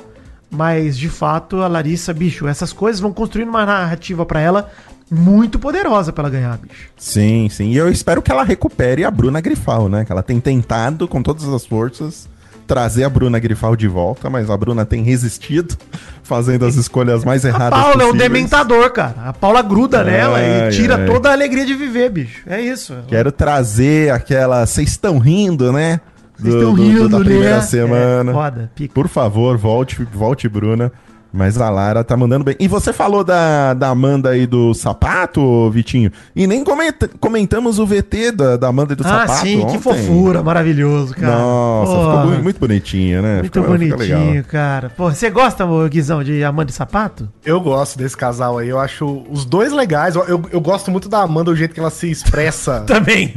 [0.52, 4.72] Mas, de fato, a Larissa, bicho, essas coisas vão construindo uma narrativa pra ela
[5.12, 6.90] muito poderosa pra ela ganhar, bicho.
[6.98, 7.70] Sim, sim.
[7.72, 10.06] E eu espero que ela recupere a Bruna Grifal, né?
[10.06, 12.28] Que ela tem tentado com todas as forças
[12.68, 15.76] trazer a Bruna Grifal de volta, mas a Bruna tem resistido,
[16.22, 18.22] fazendo as escolhas mais A erradas Paula é um possíveis.
[18.32, 19.16] dementador, cara.
[19.26, 21.06] A Paula gruda nela Ai, e tira ai.
[21.08, 22.44] toda a alegria de viver, bicho.
[22.46, 22.96] É isso.
[23.08, 24.68] Quero trazer aquela...
[24.68, 26.00] Vocês estão rindo, né?
[26.38, 27.62] Vocês Do- estão do- rindo, da primeira né?
[27.64, 28.30] semana.
[28.30, 28.94] É, foda, pica.
[28.94, 30.92] Por favor, volte, volte, Bruna.
[31.32, 32.56] Mas a Lara tá mandando bem.
[32.60, 36.12] E você falou da, da Amanda e do sapato, Vitinho?
[36.36, 39.42] E nem comenta- comentamos o VT da, da Amanda e do Ah, sapato.
[39.42, 39.80] sim, que ontem.
[39.80, 41.38] fofura, maravilhoso, cara.
[41.38, 43.34] Nossa, Porra, ficou muito, muito bonitinha, né?
[43.42, 44.90] Muito Ficou- bonitinho, cara.
[44.90, 47.30] Pô, você gosta, Guizão, de Amanda e Sapato?
[47.46, 48.70] Eu gosto desse casal aí.
[48.70, 50.16] Eu acho os dois legais.
[50.16, 53.34] Eu, eu, eu gosto muito da Amanda, o jeito que ela se expressa Também.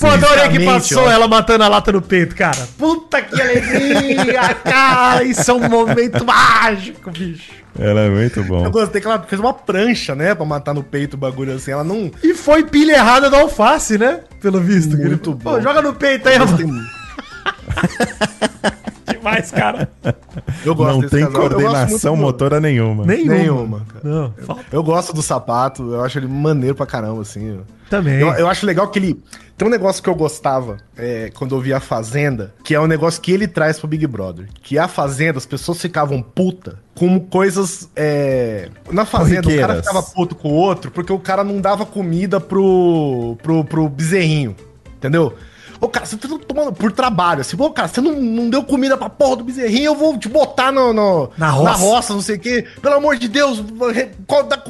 [0.00, 1.10] Pô, adorei que passou ó.
[1.10, 2.66] ela matando a lata no peito, cara.
[2.78, 5.22] Puta que alegria, cara.
[5.24, 7.52] Isso é um momento mágico, bicho.
[7.78, 8.64] Ela é muito bom.
[8.64, 10.34] Eu gostei que ela fez uma prancha, né?
[10.34, 11.72] Pra matar no peito o bagulho assim.
[11.72, 12.10] Ela não.
[12.22, 14.20] E foi pilha errada do alface, né?
[14.40, 14.96] Pelo visto.
[14.96, 15.52] Muito Ele- bom.
[15.52, 16.36] Pô, joga no peito aí.
[19.12, 19.88] Demais, cara.
[20.64, 21.42] Eu gosto Não desse tem casal.
[21.42, 23.04] Eu gosto coordenação motora nenhuma.
[23.04, 23.34] Nenhuma.
[23.34, 24.00] Nenhuma, cara.
[24.04, 27.60] Não, falta Eu gosto do sapato, eu acho ele maneiro pra caramba, assim.
[27.88, 28.20] Também.
[28.20, 29.22] Eu, eu acho legal que ele.
[29.56, 32.86] Tem um negócio que eu gostava é, quando eu via a Fazenda, que é um
[32.86, 34.48] negócio que ele traz pro Big Brother.
[34.62, 37.88] Que a Fazenda, as pessoas ficavam puta com coisas.
[37.96, 41.86] é, Na Fazenda, o cara ficava puto com o outro porque o cara não dava
[41.86, 44.54] comida pro, pro, pro bezerrinho.
[44.96, 45.34] Entendeu?
[45.80, 48.96] Ô, cara, você tá tomando por trabalho, assim, pô, cara, você não, não deu comida
[48.96, 52.14] pra porra do bezerrinho, eu vou te botar no, no- Na roça.
[52.14, 52.64] não sei o quê.
[52.80, 53.62] Pelo amor de Deus,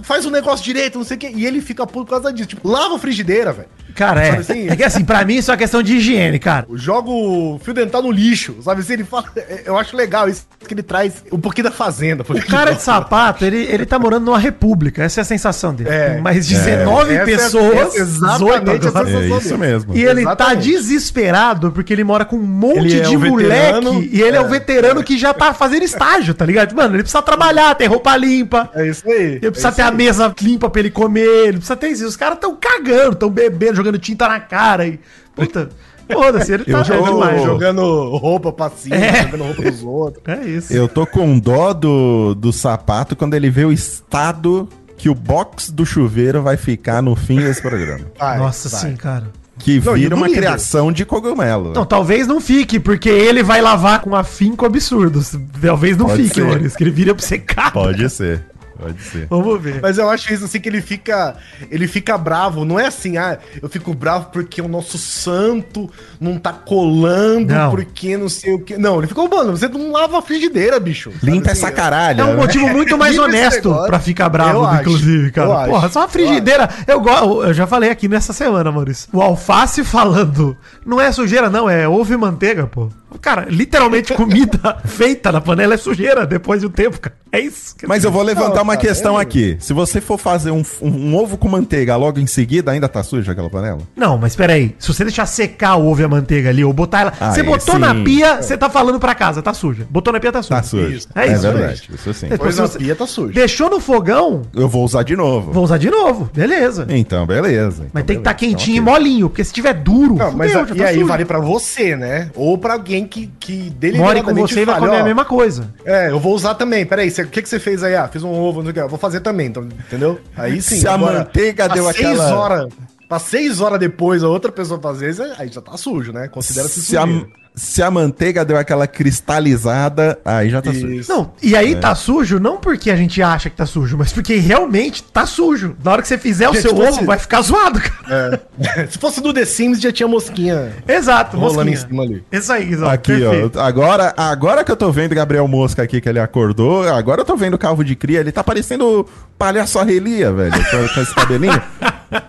[0.03, 1.33] faz um negócio direito, não sei o quê.
[1.35, 2.49] E ele fica puto por causa disso.
[2.49, 3.69] Tipo, lava a frigideira, velho.
[3.95, 4.31] Cara, é.
[4.37, 4.69] Assim?
[4.69, 6.67] É que assim, pra mim isso é uma questão de higiene, cara.
[6.75, 8.93] Joga o fio dental no lixo, sabe assim?
[8.93, 9.25] Ele fala.
[9.37, 12.23] é, Eu acho legal isso que ele traz um pouquinho da fazenda.
[12.29, 15.03] O cara de sapato, ele, ele tá morando numa república.
[15.05, 15.89] Essa é a sensação dele.
[15.89, 16.21] É.
[16.21, 19.09] Mas 19 Essa é- pessoas, é exatamente 18 agora.
[19.09, 19.97] essa É isso mesmo.
[19.97, 20.63] E ele tá Exatamente.
[20.97, 23.93] Desesperado porque ele mora com um monte Ele é de o veterano.
[23.95, 26.75] moleque e ele é, o É, veterano que já tá fazendo estágio, tá ligado?
[26.75, 28.71] Mano, ele precisa trabalhar, ter roupa limpa.
[28.75, 29.39] É isso aí.
[29.43, 29.97] Ele precisa é ter isso a aí.
[29.97, 32.07] mesa limpa pra ele comer, ele precisa ter isso.
[32.07, 34.99] Os caras tão cagando, tão bebendo, jogando tinta na cara e.
[35.35, 35.69] Puta,
[36.11, 37.43] foda-se, ele tá Eu jogando tô- mais.
[37.43, 39.23] Jogando roupa pra cima, É.
[39.25, 40.23] jogando roupa dos outros.
[40.27, 40.73] É isso.
[40.73, 45.71] Eu tô com dó do, do sapato quando ele vê o estado que o box
[45.71, 48.07] do chuveiro vai ficar no fim desse programa.
[48.19, 48.81] Vai, Nossa, vai.
[48.81, 49.25] sim, cara.
[49.59, 50.39] Que Não, vira uma líder?
[50.41, 51.73] criação de cogumelo.
[51.73, 55.21] Não, talvez não fique, porque ele vai lavar com afinco absurdo.
[55.61, 56.41] Talvez não Pode fique.
[56.41, 57.71] Maurício, que ele vira pra você cara.
[57.71, 58.45] Pode ser.
[58.79, 59.27] Pode ser.
[59.29, 59.81] Vamos ver.
[59.81, 61.37] Mas eu acho isso assim que ele fica.
[61.71, 62.65] Ele fica bravo.
[62.65, 67.71] Não é assim, ah, eu fico bravo porque o nosso santo não tá colando, Não.
[67.71, 68.77] porque não sei o que.
[68.77, 71.11] Não, ele ficou, mano, você não lava a frigideira, bicho.
[71.23, 71.63] Limpa assim?
[71.63, 72.21] essa caralho.
[72.21, 72.37] É um né?
[72.37, 75.49] motivo muito mais honesto pra ficar bravo, Eu acho, inclusive, cara.
[75.49, 76.69] eu acho, Porra, só uma eu frigideira.
[76.87, 79.09] Eu, gosto, eu já falei aqui nessa semana, Maurício.
[79.13, 82.89] O alface falando, não é sujeira, não, é ovo e manteiga, pô.
[83.21, 87.15] Cara, literalmente comida feita na panela é sujeira depois de um tempo, cara.
[87.33, 87.75] É isso.
[87.87, 89.57] Mas eu vou levantar Não, uma cara, questão é- aqui.
[89.61, 93.03] Se você for fazer um, um- um ovo com manteiga logo em seguida, ainda tá
[93.03, 93.81] suja aquela panela?
[93.95, 94.75] Não, mas peraí.
[94.79, 97.13] Se você deixar secar o ovo e a manteiga ali, ou botar ela.
[97.21, 97.81] Ah, você é, botou sim.
[97.81, 99.87] na pia, você tá falando pra casa, tá suja.
[99.91, 100.55] Botou na pia, tá suja.
[100.57, 100.89] Tá suja.
[100.97, 101.09] Isso.
[101.15, 101.91] É É, isso, verdade.
[101.95, 102.29] Isso sim.
[102.29, 103.33] Depois na pia tá sujo.
[103.35, 105.53] Deixou no fogão, Eu vou usar de novo.
[105.53, 106.31] vou usar de novo.
[106.33, 106.87] Beleza.
[106.89, 107.87] Então, beleza.
[107.93, 108.57] Mas Então, tem que estar beleza.
[108.59, 110.85] quentinho Então, e molinho, porque se tiver duro, Não, mas fudeu, a- já e tá
[110.87, 111.07] aí sujo.
[111.07, 112.31] vale pra você, né?
[112.35, 115.73] Ou pra alguém que, que More com você e vai comer ó, a mesma coisa.
[115.85, 116.85] É, eu vou usar também.
[116.85, 117.95] Peraí, o que, que você fez aí?
[117.95, 118.81] Ah, fiz um ovo, não sei o que.
[118.81, 120.21] Eu vou fazer também, então, entendeu?
[120.37, 120.77] Aí sim.
[120.81, 122.73] Se a manteiga deu seis aquela- horas,
[123.09, 126.29] pra seis horas depois a outra pessoa fazer isso, aí já tá sujo, né?
[126.29, 127.27] Considera-se Se a, sujeira.
[127.59, 130.93] Se a manteiga deu aquela cristalizada, aí já tá sujo.
[130.93, 131.11] Isso.
[131.11, 134.37] Não, e aí tá sujo não porque a gente acha que tá sujo, mas porque
[134.37, 135.75] realmente tá sujo.
[135.83, 138.43] Na hora que você fizer o Gente, seu tipo ovo, vai ficar zoado, cara.
[138.59, 138.87] É.
[138.93, 141.89] Se fosse do The Sims, já tinha mosquinha Exato, rolando em mosquinha.
[141.89, 142.25] cima ali.
[142.31, 143.59] Isso aí, Guizão, Aqui, perfeito.
[143.59, 143.63] ó.
[143.63, 147.37] Agora, agora que eu tô vendo Gabriel Mosca aqui, que ele acordou, agora eu tô
[147.37, 149.07] vendo o Calvo de Cria, ele tá parecendo
[149.39, 151.63] palhaço Arrelia, velho, com, com esse cabelinho.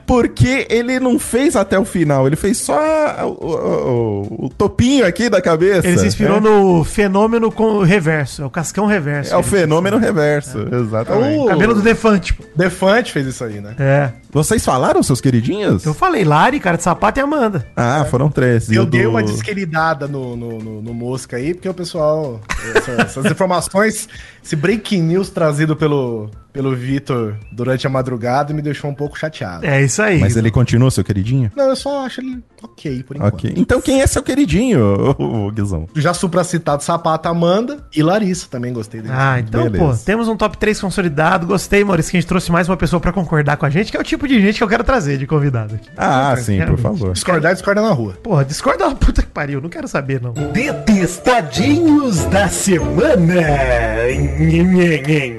[0.05, 2.77] Porque ele não fez até o final, ele fez só
[3.23, 5.87] o, o- o- o topinho aqui da cabeça.
[5.87, 6.39] Ele se inspirou é.
[6.39, 9.33] no fenômeno com reverso, é o cascão reverso.
[9.33, 11.37] É o fenômeno reverso, exatamente.
[11.39, 12.33] O- Cabelo do Defante.
[12.33, 12.43] pô.
[12.55, 13.75] Defante fez isso aí, né?
[13.79, 14.11] É.
[14.31, 15.83] Vocês falaram, seus queridinhos?
[15.85, 17.65] Eu falei, Lari, cara de sapato e Amanda.
[17.75, 18.69] Ah, foram três.
[18.69, 21.73] E Eu o dei do- uma desqueridada no, no, no- no Mosca aí, porque o
[21.73, 22.39] pessoal.
[22.75, 24.07] essa- essas informações,
[24.43, 29.63] esse breaking news trazido pelo, pelo Vitor durante a madrugada me deixou um pouco chateado.
[29.63, 30.19] É isso aí.
[30.19, 31.51] Mas ele continua, seu queridinho?
[31.55, 33.33] Não, eu só acho ele ok por enquanto.
[33.35, 33.53] Ok.
[33.55, 35.87] Então quem é seu queridinho, ô, ô, Guizão?
[35.95, 39.13] Já supracitado Sapato Amanda e Larissa também gostei dele.
[39.15, 39.85] Ah, então, Beleza.
[39.85, 41.45] pô, temos um top 3 consolidado.
[41.45, 43.97] Gostei, Maurício, que a gente trouxe mais uma pessoa pra concordar com a gente, que
[43.97, 45.89] é o tipo de gente que eu quero trazer de convidado aqui.
[45.95, 46.81] Ah, sim, por realmente.
[46.81, 47.13] favor.
[47.13, 48.13] Discordar, discorda na rua.
[48.23, 50.33] Porra, discorda uma puta que pariu, não quero saber, não.
[50.33, 53.35] Detestadinhos da semana.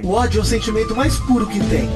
[0.05, 1.89] O ódio é o sentimento mais puro que tem.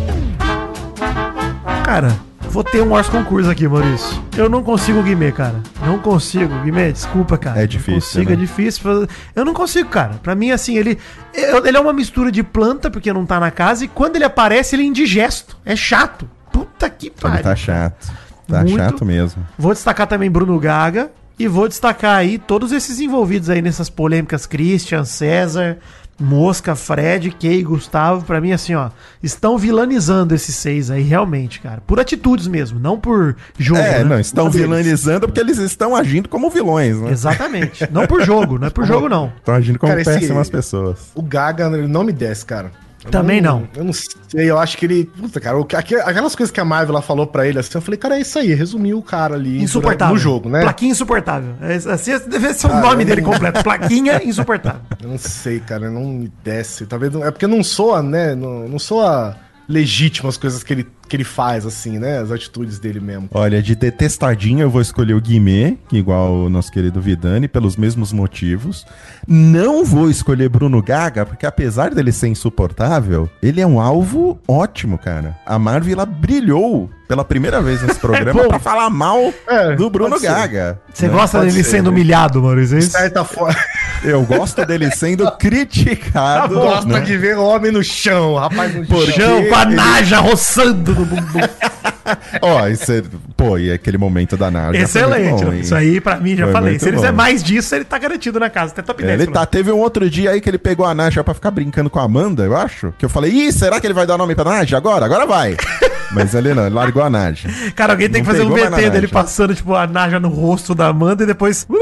[1.85, 4.23] Cara, vou ter um Wars concurso aqui, Maurício.
[4.37, 5.61] Eu não consigo Guimê, cara.
[5.85, 6.55] Não consigo.
[6.63, 7.59] Guimê, desculpa, cara.
[7.59, 8.37] É Não difícil, consigo, né?
[8.37, 8.83] é difícil.
[8.83, 10.15] fazer- Eu não consigo, cara.
[10.23, 10.99] Pra mim, assim, ele.
[11.35, 14.75] Ele é uma mistura de planta, porque não tá na casa, e quando ele aparece,
[14.77, 15.57] ele é indigesto.
[15.65, 16.29] É chato.
[16.53, 17.37] Puta que pariu.
[17.37, 18.11] Ele tá chato.
[18.49, 18.77] Tá Muito.
[18.77, 19.47] chato mesmo.
[19.59, 21.11] Vou destacar também Bruno Gaga.
[21.39, 25.79] E vou destacar aí todos esses envolvidos aí nessas polêmicas, Christian, César,
[26.23, 28.91] Mosca, Fred, Kay, Gustavo, pra mim, assim, ó,
[29.23, 31.83] estão vilanizando esses seis aí, realmente, cara.
[31.87, 33.81] Por atitudes mesmo, não por jogo.
[33.81, 34.05] É, né?
[34.05, 37.11] não, estão vilanizando porque eles estão agindo como vilões, né?
[37.11, 37.87] Exatamente.
[37.91, 39.33] Não por jogo, não é por jogo, não.
[39.37, 41.11] Estão agindo como Cara, esse- péssimas pessoas.
[41.15, 42.71] O Gaga, ele não me desce, cara.
[43.05, 43.69] Eu Também não.
[43.77, 44.13] Eu não sei,
[44.51, 45.05] eu acho que ele.
[45.07, 45.59] Puta, cara,
[46.05, 48.39] aquelas coisas que a Marvel lá falou pra ele assim, eu falei, cara, é isso
[48.39, 50.15] aí, resumiu o cara ali Insuportável.
[50.15, 50.61] no jogo, né?
[50.61, 51.55] Plaquinha insuportável.
[51.61, 53.63] É, Assim deve ser o Ah, nome dele não- completo.
[53.65, 54.81] Plaquinha insuportável.
[55.03, 56.87] Eu não sei, cara, não me desce.
[56.87, 58.35] Talvez não- é porque não soa, né?
[58.35, 59.37] Não, não soa
[59.69, 62.21] legítimo as coisas que ele, que ele faz, assim, né?
[62.21, 63.29] As atitudes dele mesmo.
[63.35, 68.15] Olha, de detestadinho eu vou escolher o Guimê, igual o nosso querido Vidani, pelos mesmos
[68.15, 68.87] motivos.
[69.29, 74.97] Não vou escolher Bruno Gaga, porque apesar dele ser insuportável, ele é um alvo ótimo,
[74.97, 75.39] cara.
[75.45, 78.49] A Marvel ela brilhou pela primeira vez nesse programa bom.
[78.49, 80.19] pra falar mal É, do Bruno.
[80.19, 80.81] Gaga.
[80.95, 81.13] Você né?
[81.13, 81.91] gosta pode dele ser, sendo né?
[81.91, 82.77] humilhado, Maurício?
[82.77, 82.97] É De isso?
[82.97, 83.55] certa forma.
[84.03, 86.55] Eu gosto dele sendo criticado.
[86.55, 87.01] Gosta né?
[87.01, 89.15] de ver homem no chão, rapaz no Por chão.
[89.15, 91.41] Chão com a ele- naja roçando no bumbum.
[92.43, 93.03] Ó, isso é-
[93.37, 95.45] pô, e aquele momento da muito Excelente.
[95.45, 95.53] bom?
[95.53, 96.79] Isso aí, pra mim, já Foi falei.
[96.79, 98.73] Se ele fizer mais disso, ele tá garantido na casa.
[98.73, 99.21] Até top 10.
[99.21, 101.89] Ele tá, teve um outro dia aí que ele pegou a Naja pra ficar brincando
[101.91, 102.93] com a Amanda, eu acho.
[102.99, 105.05] Que eu falei, ih, será que ele vai dar nome pra Naja agora?
[105.05, 105.57] Agora vai.
[106.13, 107.49] Mas ele não, ele largou a Naja.
[107.75, 109.09] Cara, alguém tem que Não fazer um VT dele Naja.
[109.09, 111.67] passando, tipo, a naja no rosto da Amanda e depois.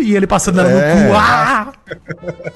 [0.00, 0.94] E ele passando ela É.
[0.94, 1.14] no cu.
[1.16, 1.72] Ah!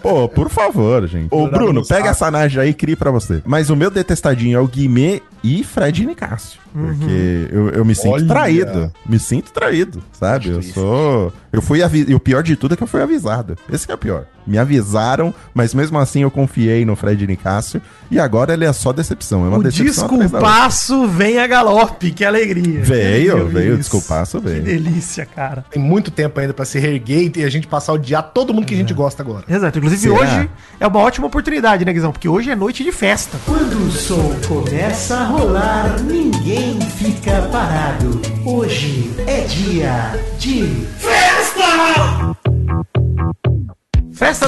[0.00, 1.28] Pô, por favor, gente.
[1.30, 3.42] Ô, Bruno, no pega essa Naja aí e crie pra você.
[3.44, 6.60] Mas o meu detestadinho é o Guimê e Fred Nicásio.
[6.72, 8.26] Porque eu, eu me sinto Olha.
[8.26, 8.92] traído.
[9.06, 10.48] Me sinto traído, sabe?
[10.48, 11.32] Eu sou.
[11.52, 12.10] Eu fui avisado.
[12.10, 13.56] E o pior de tudo é que eu fui avisado.
[13.70, 14.24] Esse que é o pior.
[14.46, 17.80] Me avisaram, mas mesmo assim eu confiei no Fred Nicásio.
[18.10, 19.44] E agora ele é só decepção.
[19.44, 20.08] É uma O decepção.
[20.08, 22.80] desculpaço vem a galope, que alegria.
[22.82, 23.78] Veio, Meu veio, Deus.
[23.80, 24.62] desculpaço Que veio.
[24.62, 25.64] delícia, cara.
[25.70, 28.66] Tem muito tempo ainda pra se reerguer e a gente passar a odiar todo mundo
[28.66, 29.44] que a gente gosta agora.
[29.48, 29.78] Exato.
[29.78, 30.14] Inclusive, Será?
[30.14, 30.50] hoje
[30.80, 32.10] é uma ótima oportunidade, né, Guizão?
[32.12, 33.38] Porque hoje é noite de festa.
[33.46, 38.20] Quando o som começa a rolar, ninguém fica parado.
[38.44, 40.62] Hoje é dia de
[40.98, 41.41] Festa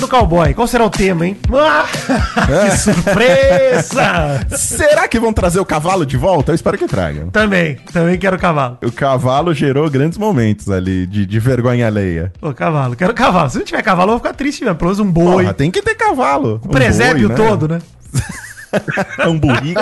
[0.05, 0.53] do cowboy.
[0.55, 1.37] Qual será o tema, hein?
[1.53, 1.87] Ah,
[2.47, 4.47] que surpresa!
[4.57, 6.53] Será que vão trazer o cavalo de volta?
[6.53, 7.31] Eu espero que tragam.
[7.31, 8.79] também, também quero cavalo.
[8.85, 12.33] O cavalo gerou grandes momentos ali de, de vergonha alheia.
[12.41, 13.51] Ô, cavalo, quero cavalo.
[13.51, 14.77] Se não tiver cavalo, eu vou ficar triste mesmo.
[14.77, 15.45] Pelo menos um boi.
[15.45, 16.61] Porra, tem que ter cavalo.
[16.63, 17.81] o presépio todo, né?
[19.29, 19.81] Um burrico.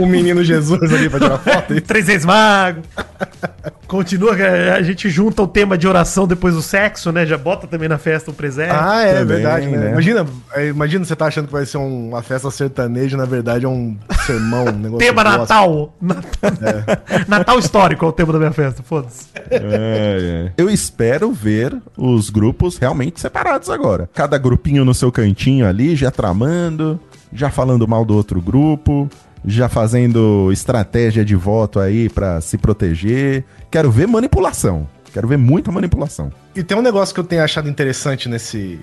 [0.00, 1.80] O menino Jesus ali pra tirar foto.
[1.80, 2.82] Três vezes mago.
[3.86, 4.32] Continua,
[4.76, 7.26] a gente junta o tema de oração depois do sexo, né?
[7.26, 8.74] Já bota também na festa o presépio.
[8.78, 9.76] Ah, é Também, verdade, né?
[9.76, 9.90] né?
[9.92, 13.66] Imagina, é, imagina você tá achando que vai ser um- uma festa sertaneja, na verdade
[13.66, 15.22] é um sermão, um negócio tema.
[15.22, 15.94] Natal.
[16.00, 16.50] Natal.
[17.28, 19.26] Natal histórico é o tema da minha festa, foda-se.
[19.50, 20.52] É, é.
[20.56, 24.08] Eu espero ver os grupos realmente separados agora.
[24.14, 26.98] Cada grupinho no seu cantinho ali, já tramando,
[27.32, 29.08] já falando mal do outro grupo,
[29.44, 33.44] já fazendo estratégia de voto aí pra se proteger.
[33.70, 34.86] Quero ver manipulação.
[35.12, 36.32] Quero ver muita manipulação.
[36.54, 38.80] E tem um negócio que eu tenho achado interessante nesse,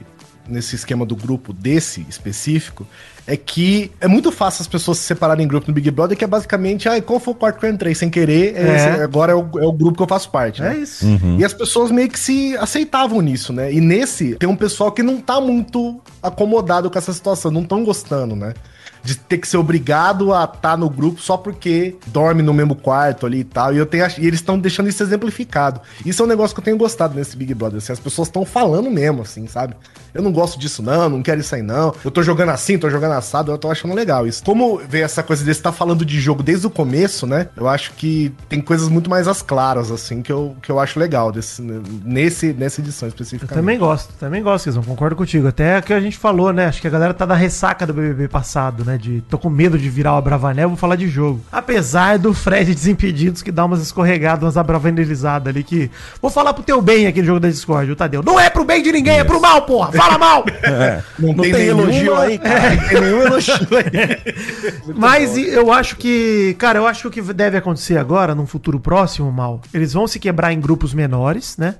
[0.48, 2.86] nesse esquema do grupo desse específico,
[3.32, 6.24] é que é muito fácil as pessoas se separarem em grupo no Big Brother, que
[6.24, 8.76] é basicamente, ah, qual foi o quarto que eu entrei sem querer, é É.
[8.76, 10.76] esse- agora é o, é o grupo que eu faço parte, né?
[10.76, 11.06] É isso.
[11.38, 13.72] E as pessoas meio que se aceitavam nisso, né?
[13.72, 17.84] E nesse, tem um pessoal que não tá muito acomodado com essa situação, não tão
[17.84, 18.54] gostando, né?
[19.02, 23.26] De ter que ser obrigado a estar no grupo só porque dorme no mesmo quarto
[23.26, 23.74] ali e tal.
[23.74, 25.80] E, eu tenho, e eles estão deixando isso exemplificado.
[26.06, 27.78] Isso é um negócio que eu tenho gostado nesse Big Brother.
[27.78, 29.74] Assim, as pessoas estão falando mesmo, assim, sabe?
[30.14, 31.94] Eu não gosto disso, não, não quero isso aí, não.
[32.04, 34.44] Eu tô jogando assim, tô jogando assado, eu tô achando legal isso.
[34.44, 37.48] Como ver essa coisa desse tá falando de jogo desde o começo, né?
[37.56, 41.00] Eu acho que tem coisas muito mais às claras, assim, que eu, que eu acho
[41.00, 41.62] legal desse,
[42.04, 43.56] nesse, nessa edição Eu especificamente.
[43.56, 45.48] também gosto, também gosto, Kizão, concordo contigo.
[45.48, 46.66] Até que a gente falou, né?
[46.66, 48.98] Acho que a galera tá da ressaca do BBB passado, né?
[48.98, 51.42] De tô com medo de virar o Abravanel, vou falar de jogo.
[51.52, 55.90] Apesar do Fred Desimpedidos que dá umas escorregadas, umas abravanelizadas ali que.
[56.22, 58.24] Vou falar pro teu bem aquele jogo da Discord, o Tadeu.
[58.24, 59.92] Não é pro bem de ninguém, é pro mal, porra!
[60.00, 60.46] Fala mal!
[60.64, 61.02] É.
[61.18, 62.76] Não, tem, nenhuma- elogio aí, cara.
[62.76, 64.94] Não tem nenhum elogio aí.
[64.96, 68.46] Mas e- eu acho que, cara, eu acho que o que deve acontecer agora, num
[68.46, 71.76] futuro próximo, mal, eles vão se quebrar em grupos menores, né?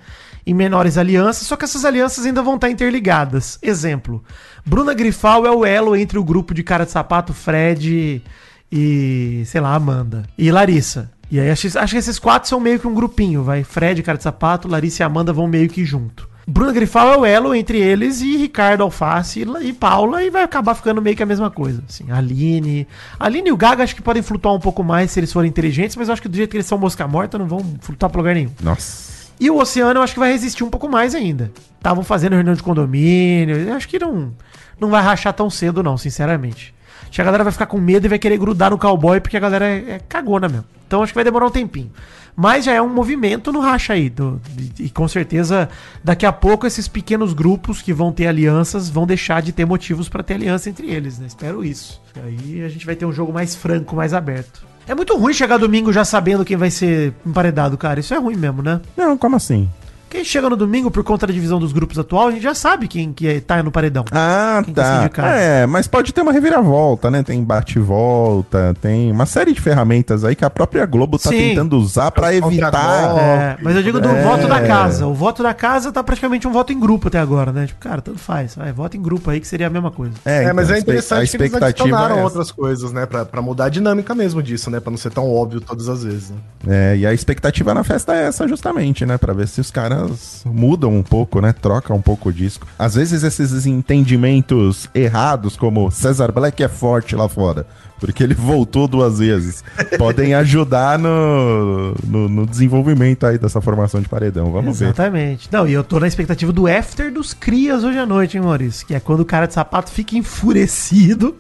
[0.46, 3.60] Em menores alianças, só que essas alianças ainda vão estar interligadas.
[3.62, 4.24] Exemplo:
[4.66, 8.24] Bruna Grifal é o elo entre o grupo de cara de sapato, Fred
[8.72, 10.24] e, sei lá, Amanda.
[10.38, 11.12] E Larissa.
[11.32, 13.64] E aí acho, acho que esses quatro são meio que um grupinho, vai.
[13.64, 16.28] Fred, cara de sapato, Larissa e Amanda vão meio que junto.
[16.48, 20.74] Bruna Grifal é o elo entre eles e Ricardo Alface e, Paula e vai acabar
[20.74, 21.84] ficando meio que a mesma coisa.
[21.88, 22.88] Assim, Aline.
[23.20, 25.96] Aline e o Gaga acho que podem flutuar um pouco mais se eles forem inteligentes,
[25.96, 28.20] mas eu acho que do jeito que eles são mosca morta não vão flutuar pra
[28.20, 28.52] lugar nenhum.
[28.62, 29.10] Nossa.
[29.40, 31.52] E o Oceano eu acho que vai resistir um pouco mais ainda.
[31.78, 33.56] Estavam fazendo reunião de condomínio.
[33.56, 34.34] Eu acho que não,
[34.80, 36.74] não vai rachar tão cedo, não, sinceramente.
[37.04, 39.38] Acho que a galera vai ficar com medo e vai querer grudar no cowboy porque
[39.38, 40.66] a galera é, é cagona mesmo.
[40.88, 41.92] Então acho que vai demorar um tempinho.
[42.36, 44.10] Mas já é um movimento no racha aí.
[44.10, 44.40] do-
[44.80, 45.68] e, e com certeza,
[46.04, 50.08] daqui a pouco, esses pequenos grupos que vão ter alianças vão deixar de ter motivos
[50.08, 51.28] pra ter aliança entre eles, né?
[51.28, 52.02] Espero isso.
[52.16, 54.64] E aí a gente vai ter um jogo mais franco, mais aberto.
[54.88, 58.00] É muito ruim chegar domingo já sabendo quem vai ser emparedado, cara.
[58.00, 58.80] Isso é ruim mesmo, né?
[58.98, 59.70] Não, como assim?
[60.10, 62.88] Quem chega no domingo por conta da divisão dos grupos atual, a gente já sabe
[62.88, 64.04] quem que é- tá no paredão.
[64.12, 65.08] Ah, Quem tá.
[65.10, 65.28] casa.
[65.36, 67.22] É, mas pode ter uma reviravolta, né?
[67.24, 71.38] Tem bate-volta, tem uma série de ferramentas aí que a própria Globo tá Sim.
[71.50, 73.18] tentando usar pra Os evitar.
[73.20, 74.24] É, mas eu digo do É.
[74.24, 75.06] voto da casa.
[75.08, 77.68] O voto da casa tá praticamente um voto em grupo até agora, né?
[77.68, 78.56] Tipo, cara, tanto faz.
[78.56, 80.14] Vai, vota em grupo aí que seria a mesma coisa.
[80.26, 82.92] É, mas então, é a espe- interessante a que eles expectativa adicionaram é outras coisas,
[82.92, 83.06] né?
[83.06, 84.80] Pra, pra mudar a dinâmica mesmo disso, né?
[84.80, 86.38] Pra não ser tão óbvio todas as vezes, né?
[86.68, 89.18] É, e a expectativa na festa é essa justamente, né?
[89.18, 89.99] Pra ver se os caras
[90.46, 91.54] mudam um pouco, né?
[91.54, 92.68] Trocam um pouco o disco.
[92.78, 97.66] Às vezes esses entendimentos errados, como Cesar Black é forte lá fora,
[98.00, 99.64] porque ele voltou duas vezes,
[99.98, 104.52] podem ajudar no, no, no desenvolvimento aí dessa formação de paredão.
[104.52, 104.86] Vamos ver.
[104.86, 105.50] Exatamente.
[105.52, 108.86] Não, e eu tô na expectativa do after dos crias hoje à noite, hein, Maurício?
[108.86, 111.36] Que é quando o cara de sapato fica enfurecido.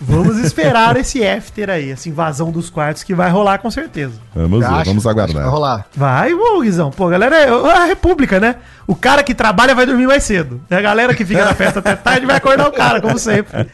[0.00, 4.14] Vamos esperar esse after aí, essa invasão dos quartos que vai rolar com certeza.
[4.34, 5.42] Vamos ver, vamos aguardar.
[5.42, 5.86] Vai rolar.
[5.94, 6.90] Vai, ô, Guizão.
[6.90, 8.56] Pô, galera, é a república, né?
[8.86, 10.60] O cara que trabalha vai dormir mais cedo.
[10.70, 13.66] E a galera que fica na festa até tarde vai acordar o cara, como sempre.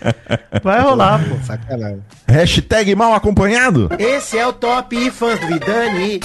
[0.62, 1.37] Vai rolar, pô.
[1.47, 2.03] Sacanagem.
[2.27, 3.91] Hashtag mal acompanhado?
[3.99, 6.20] Esse é o Top Fãs do Vidani.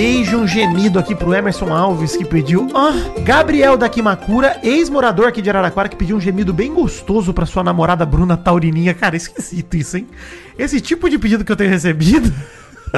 [0.00, 2.68] Beijo, um gemido aqui pro Emerson Alves que pediu.
[2.72, 2.92] Ah,
[3.24, 7.64] Gabriel da Kimakura, ex-morador aqui de Araraquara, que pediu um gemido bem gostoso pra sua
[7.64, 8.94] namorada Bruna Taurininha.
[8.94, 10.06] Cara, esquisito isso, hein?
[10.56, 12.32] Esse tipo de pedido que eu tenho recebido.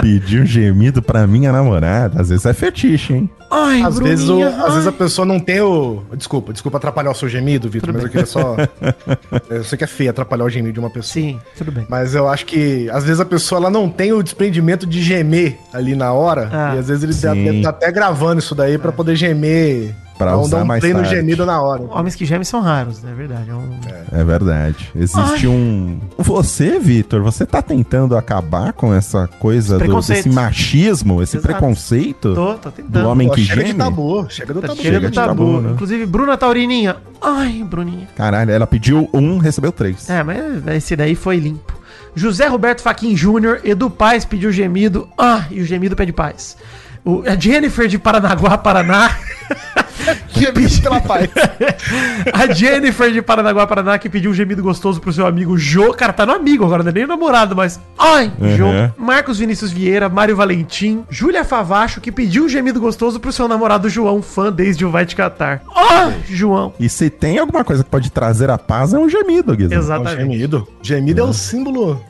[0.01, 2.21] Pedir um gemido pra minha namorada.
[2.21, 3.31] Às vezes é fetiche, hein?
[3.51, 6.03] Ai, Às vezes, o- às vezes a pessoa não tem o.
[6.17, 8.55] Desculpa, desculpa atrapalhar o seu gemido, Vitor, mas eu queria só.
[9.51, 11.13] eu sei que é feio atrapalhar o gemido de uma pessoa.
[11.13, 11.85] Sim, tudo bem.
[11.89, 15.59] Mas eu acho que às vezes a pessoa ela não tem o desprendimento de gemer
[15.73, 16.49] ali na hora.
[16.53, 17.63] Ah, e às vezes ele tá, sim.
[17.63, 19.95] tá até gravando isso daí pra poder gemer.
[20.21, 21.15] Pra não usar um mais play no tarde.
[21.17, 21.83] gemido na hora.
[21.91, 23.11] Homens que gemem são raros, né?
[23.11, 23.51] É verdade.
[23.51, 23.81] É um...
[24.13, 24.91] É verdade.
[24.95, 25.99] Existe um.
[26.19, 31.53] Você, Vitor, você tá tentando acabar com essa coisa do, desse machismo, esse Exato.
[31.55, 33.73] preconceito Tô, tô do homem Pô, que chega geme?
[33.73, 34.83] de tabu, chega do Tá tabu.
[34.83, 35.29] chega chega do de tabu.
[35.53, 35.71] tabu, né?
[35.73, 36.97] Inclusive, Bruna Taurininha.
[37.21, 38.09] Ai, Bruninha.
[38.17, 40.09] Caralho, ela pediu um, recebeu três.
[40.11, 40.39] É, mas
[40.77, 41.73] esse daí foi limpo.
[42.15, 45.09] José Roberto Faquin Júnior, Edu Paz pediu gemido.
[45.17, 46.57] Ah, e o gemido pede paz.
[47.05, 49.17] O, a Jennifer de Paranaguá, Paraná.
[50.29, 51.29] que Gemido pela paz.
[52.33, 55.93] a Jennifer de Paranaguá, Paraná, que pediu um gemido gostoso pro seu amigo Jô.
[55.93, 57.81] Cara, tá no amigo agora, não é nem namorado, mas.
[57.99, 58.57] Ai, Uhum.
[58.57, 58.67] Jô.
[58.97, 63.89] Marcos Vinícius Vieira, Mário Valentim, Júlia Favacho, que pediu um gemido gostoso pro seu namorado
[63.89, 65.63] João, fã desde o Vai Te Catar.
[65.75, 66.73] Ah, João.
[66.79, 69.77] E se tem alguma coisa que pode trazer a paz, é um gemido, Guizão.
[69.77, 70.17] Ó, Exatamente.
[70.33, 70.69] gemido.
[70.83, 72.03] Gemido é o símbolo.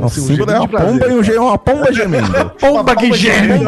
[0.00, 2.50] O símbolo é uma pomba, e um, ge- uma pomba gemendo.
[2.58, 3.60] Pomba que geme.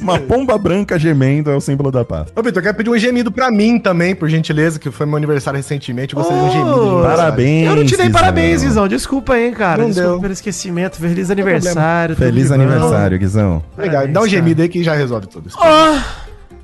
[0.00, 2.28] Uma pomba branca gemendo é o símbolo da paz.
[2.34, 5.16] Ô, Vitor, eu quero pedir um gemido pra mim também, por gentileza, que foi meu
[5.16, 6.14] aniversário recentemente.
[6.14, 6.98] Eu gostaria de um gemido.
[6.98, 7.02] Oh.
[7.02, 7.68] Parabéns.
[7.68, 8.88] Eu não te dei parabéns, Guizão.
[8.88, 9.82] Desculpa aí, cara.
[9.82, 10.20] Não Desculpa deu.
[10.20, 10.96] pelo esquecimento.
[10.96, 12.16] Feliz aniversário.
[12.16, 13.62] Feliz aniversário, Guizão.
[13.78, 15.58] Legal, dá um gemido aí que já resolve tudo isso.
[15.60, 16.02] Ah,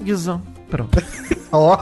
[0.03, 0.41] Guizão.
[0.71, 1.03] Pronto.
[1.53, 1.77] Ó,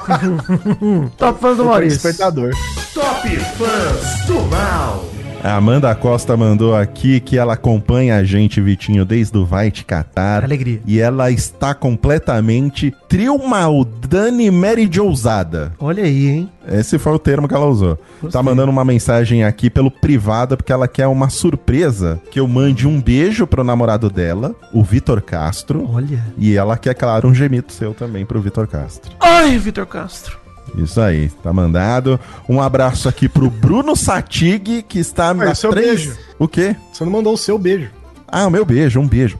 [1.18, 1.98] Top fã do foi Maurício.
[2.00, 2.52] despertador.
[2.94, 5.04] Top Fãs do Mal.
[5.42, 9.84] A Amanda Costa mandou aqui que ela acompanha a gente, Vitinho, desde o Vai Te
[9.84, 10.42] Catar.
[10.42, 10.80] Alegria.
[10.84, 15.72] E ela está completamente trio Maldani Mary de ousada.
[15.78, 16.50] Olha aí, hein?
[16.66, 17.96] Esse foi o termo que ela usou.
[18.20, 18.30] Gostei.
[18.30, 22.86] Tá mandando uma mensagem aqui pelo privado porque ela quer uma surpresa que eu mande
[22.86, 25.88] um beijo pro namorado dela, o Vitor Castro.
[25.88, 26.22] Olha.
[26.36, 29.12] E ela quer, claro, um gemido seu também pro Vitor Castro.
[29.20, 30.47] Ai, Vitor Castro.
[30.76, 32.20] Isso aí, tá mandado.
[32.48, 36.16] Um abraço aqui pro Bruno Satig, que está Ué, seu beijo.
[36.38, 36.76] O quê?
[36.92, 37.90] Você não mandou o seu beijo.
[38.26, 39.38] Ah, o meu beijo, um beijo.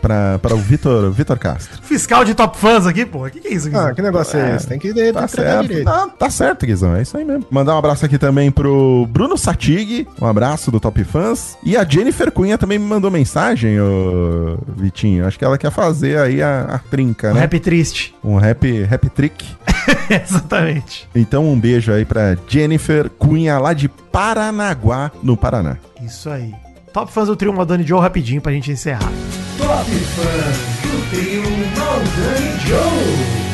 [0.00, 1.82] Pra, pra o Vitor, Vitor Castro.
[1.82, 3.26] Fiscal de top fãs aqui, pô.
[3.26, 3.86] O que, que é isso, Guizão?
[3.88, 4.66] Ah, que negócio é, É, esse?
[4.66, 5.62] Tem que, tem Tá certo.
[5.68, 5.88] direito.
[5.88, 6.94] Ah, tá certo, Guizão.
[6.96, 7.44] É isso aí mesmo.
[7.50, 10.06] Mandar um abraço aqui também pro Bruno Satig.
[10.20, 11.56] Um abraço do Top Fãs.
[11.64, 15.26] E a Jennifer Cunha também me mandou mensagem, ô Vitinho.
[15.26, 17.40] Acho que ela quer fazer aí a, a trinca, Um né?
[17.40, 18.14] rap triste.
[18.22, 19.44] Um rap, rap trick.
[20.10, 21.08] Exatamente.
[21.14, 25.76] Então um beijo aí pra Jennifer Cunha, lá de Paranaguá, no Paraná.
[26.02, 26.54] Isso aí.
[26.92, 29.10] Top fãs do trio Madonna Joe rapidinho pra gente encerrar.
[29.58, 31.42] Top Fãs do Trio
[31.76, 33.46] Maldani Joe.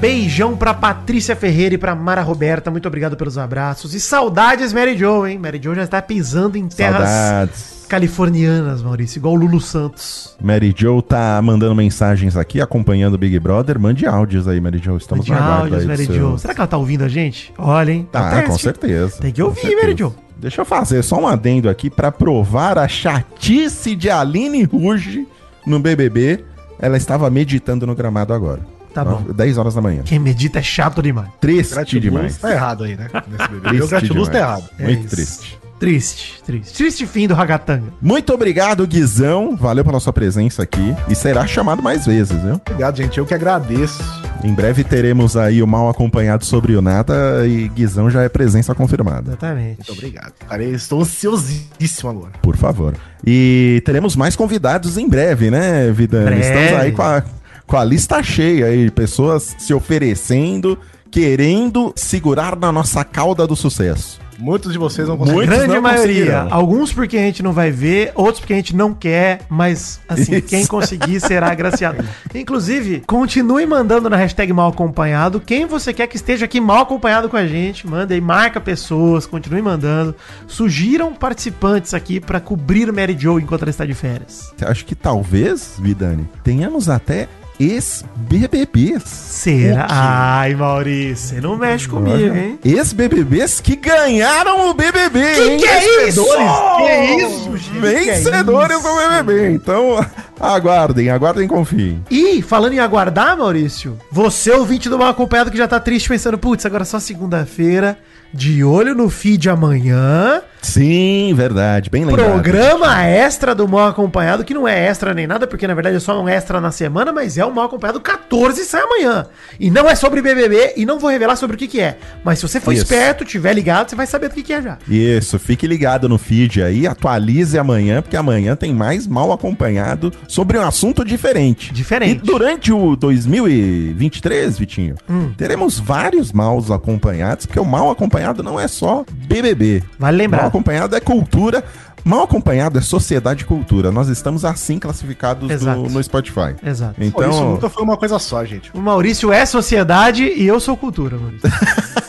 [0.00, 2.70] Beijão pra Patrícia Ferreira e pra Mara Roberta.
[2.70, 3.94] Muito obrigado pelos abraços.
[3.94, 5.38] E saudades, Mary Jo, hein?
[5.38, 7.86] Mary Jo já está pisando em terras Saudades.
[7.88, 9.18] californianas, Maurício.
[9.18, 10.36] Igual o Lulu Santos.
[10.42, 13.78] Mary Jo tá mandando mensagens aqui, acompanhando o Big Brother.
[13.78, 14.96] Mande áudios aí, Mary Jo.
[14.98, 16.28] Estamos De no aguardo áudios, aí Mary dos Jo.
[16.30, 17.52] seus- Será que ela tá ouvindo a gente?
[17.56, 18.06] Olha, hein?
[18.12, 18.50] Tá, Teste.
[18.50, 19.16] com certeza.
[19.22, 19.74] Tem que ouvir.
[19.76, 20.12] Mary Jo.
[20.44, 25.26] Deixa eu fazer só um adendo aqui pra provar a chatice de Aline Ruge
[25.66, 26.44] no BBB.
[26.78, 28.60] Ela estava meditando no gramado agora.
[28.92, 29.22] Tá bom.
[29.22, 30.02] 10 horas da manhã.
[30.04, 31.30] Quem medita é chato demais.
[31.40, 32.36] Triste demais.
[32.36, 33.08] tá errado aí, né?
[33.26, 33.48] Nesse.
[33.62, 34.68] Triste O Gratiluz tá errado.
[34.78, 35.16] É Muito isso.
[35.16, 35.58] triste.
[35.84, 36.74] Triste, triste.
[36.74, 37.92] Triste fim do Ragatanga.
[38.00, 39.54] Muito obrigado, Guizão.
[39.54, 40.96] Valeu pela sua presença aqui.
[41.10, 42.54] E será chamado mais vezes, viu?
[42.54, 43.18] Obrigado, gente.
[43.18, 44.02] Eu que agradeço.
[44.42, 48.74] Em breve teremos aí o mal acompanhado sobre o nada e Guizão já é presença
[48.74, 49.32] confirmada.
[49.32, 49.76] Exatamente.
[49.76, 50.32] Muito obrigado.
[50.48, 52.32] Cara, eu estou ansiosíssimo agora.
[52.40, 52.94] Por favor.
[53.26, 56.24] E teremos mais convidados em breve, né, Vidani?
[56.24, 56.40] Breve.
[56.40, 57.22] Estamos aí com a,
[57.66, 60.78] com a lista cheia aí, pessoas se oferecendo,
[61.10, 64.23] querendo segurar na nossa cauda do sucesso.
[64.38, 65.40] Muitos de vocês não conseguem.
[65.40, 66.46] Muitos Grande não maioria.
[66.50, 70.36] Alguns porque a gente não vai ver, outros porque a gente não quer, mas assim,
[70.36, 70.46] Isso.
[70.48, 72.04] quem conseguir será agraciado.
[72.34, 75.40] Inclusive, continue mandando na hashtag mal acompanhado.
[75.40, 79.26] Quem você quer que esteja aqui mal acompanhado com a gente, manda aí, marca pessoas,
[79.26, 80.14] continue mandando.
[80.46, 84.52] Sugiram participantes aqui pra cobrir Mary Jo enquanto ela está de férias.
[84.62, 87.28] Acho que talvez, Vidani, tenhamos até
[87.58, 89.02] ex-BBBs.
[89.04, 89.86] Será?
[89.88, 92.58] Ai, Maurício, você não mexe comigo, hein?
[92.64, 95.56] Ex-BBBs que ganharam o BBB, hein?
[95.58, 96.24] Que é isso?
[96.24, 97.80] Que isso, gente?
[97.80, 99.52] Vencedores do BBB.
[99.52, 100.04] Então,
[100.40, 102.04] aguardem, aguardem e confiem.
[102.10, 106.38] E, falando em aguardar, Maurício, você, ouvinte do Mal Acompanhado, que já tá triste pensando,
[106.38, 107.98] putz, agora é só segunda-feira,
[108.32, 111.90] de olho no feed amanhã, Sim, verdade.
[111.90, 112.26] Bem lembrado.
[112.26, 116.00] programa extra do Mal Acompanhado, que não é extra nem nada, porque na verdade é
[116.00, 119.26] só um extra na semana, mas é o Mal Acompanhado 14 e sai amanhã.
[119.60, 121.98] E não é sobre BBB, e não vou revelar sobre o que que é.
[122.24, 122.82] Mas se você for Isso.
[122.82, 124.78] esperto, tiver ligado, você vai saber do que que é já.
[124.88, 130.58] Isso, fique ligado no feed aí, atualize amanhã, porque amanhã tem mais mal acompanhado sobre
[130.58, 131.72] um assunto diferente.
[131.72, 132.22] Diferente.
[132.22, 134.96] E durante o 2023, Vitinho,
[135.36, 139.82] teremos vários maus acompanhados, porque o mal acompanhado não é só BBB.
[139.98, 140.53] Vale lembrar.
[140.54, 141.64] Acompanhado é cultura.
[142.04, 143.90] Mal acompanhado é sociedade e cultura.
[143.90, 145.80] Nós estamos assim classificados Exato.
[145.80, 146.54] no, Spotify.
[146.64, 146.94] Exato.
[146.94, 148.70] Pô, isso Então, nunca foi uma coisa só, gente.
[148.74, 151.48] O Maurício é sociedade e eu sou cultura, Maurício.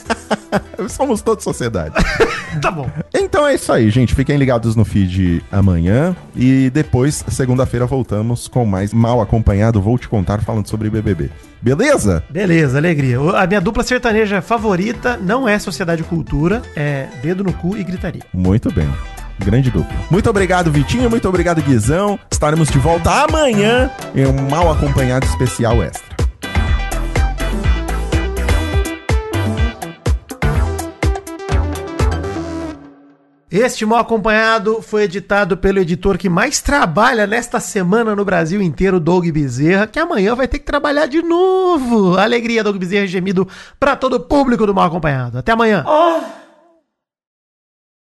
[0.89, 1.95] somos todos sociedade.
[2.61, 2.89] tá bom.
[3.13, 4.13] Então é isso aí, gente.
[4.13, 6.15] Fiquem ligados no feed amanhã.
[6.35, 9.81] E depois, segunda-feira, voltamos com mais Mal Acompanhado.
[9.81, 11.29] Vou te contar falando sobre BBB.
[11.61, 12.23] Beleza?
[12.29, 13.17] Beleza, alegria.
[13.19, 17.83] A minha dupla sertaneja favorita não é Sociedade e Cultura, é Dedo no Cu e
[17.83, 18.23] Gritaria.
[18.33, 18.89] Muito bem.
[19.39, 19.95] Grande dupla.
[20.09, 21.09] Muito obrigado, Vitinho.
[21.09, 22.19] Muito obrigado, Guizão.
[22.31, 26.15] Estaremos de volta amanhã em um Mal Acompanhado especial extra.
[33.57, 38.99] Este Mal Acompanhado foi editado pelo editor que mais trabalha nesta semana no Brasil inteiro,
[38.99, 42.17] Doug Bezerra, que amanhã vai ter que trabalhar de novo.
[42.17, 43.47] Alegria, Doug Bezerra, gemido
[43.79, 45.37] para todo o público do Mal Acompanhado.
[45.37, 45.85] Até amanhã.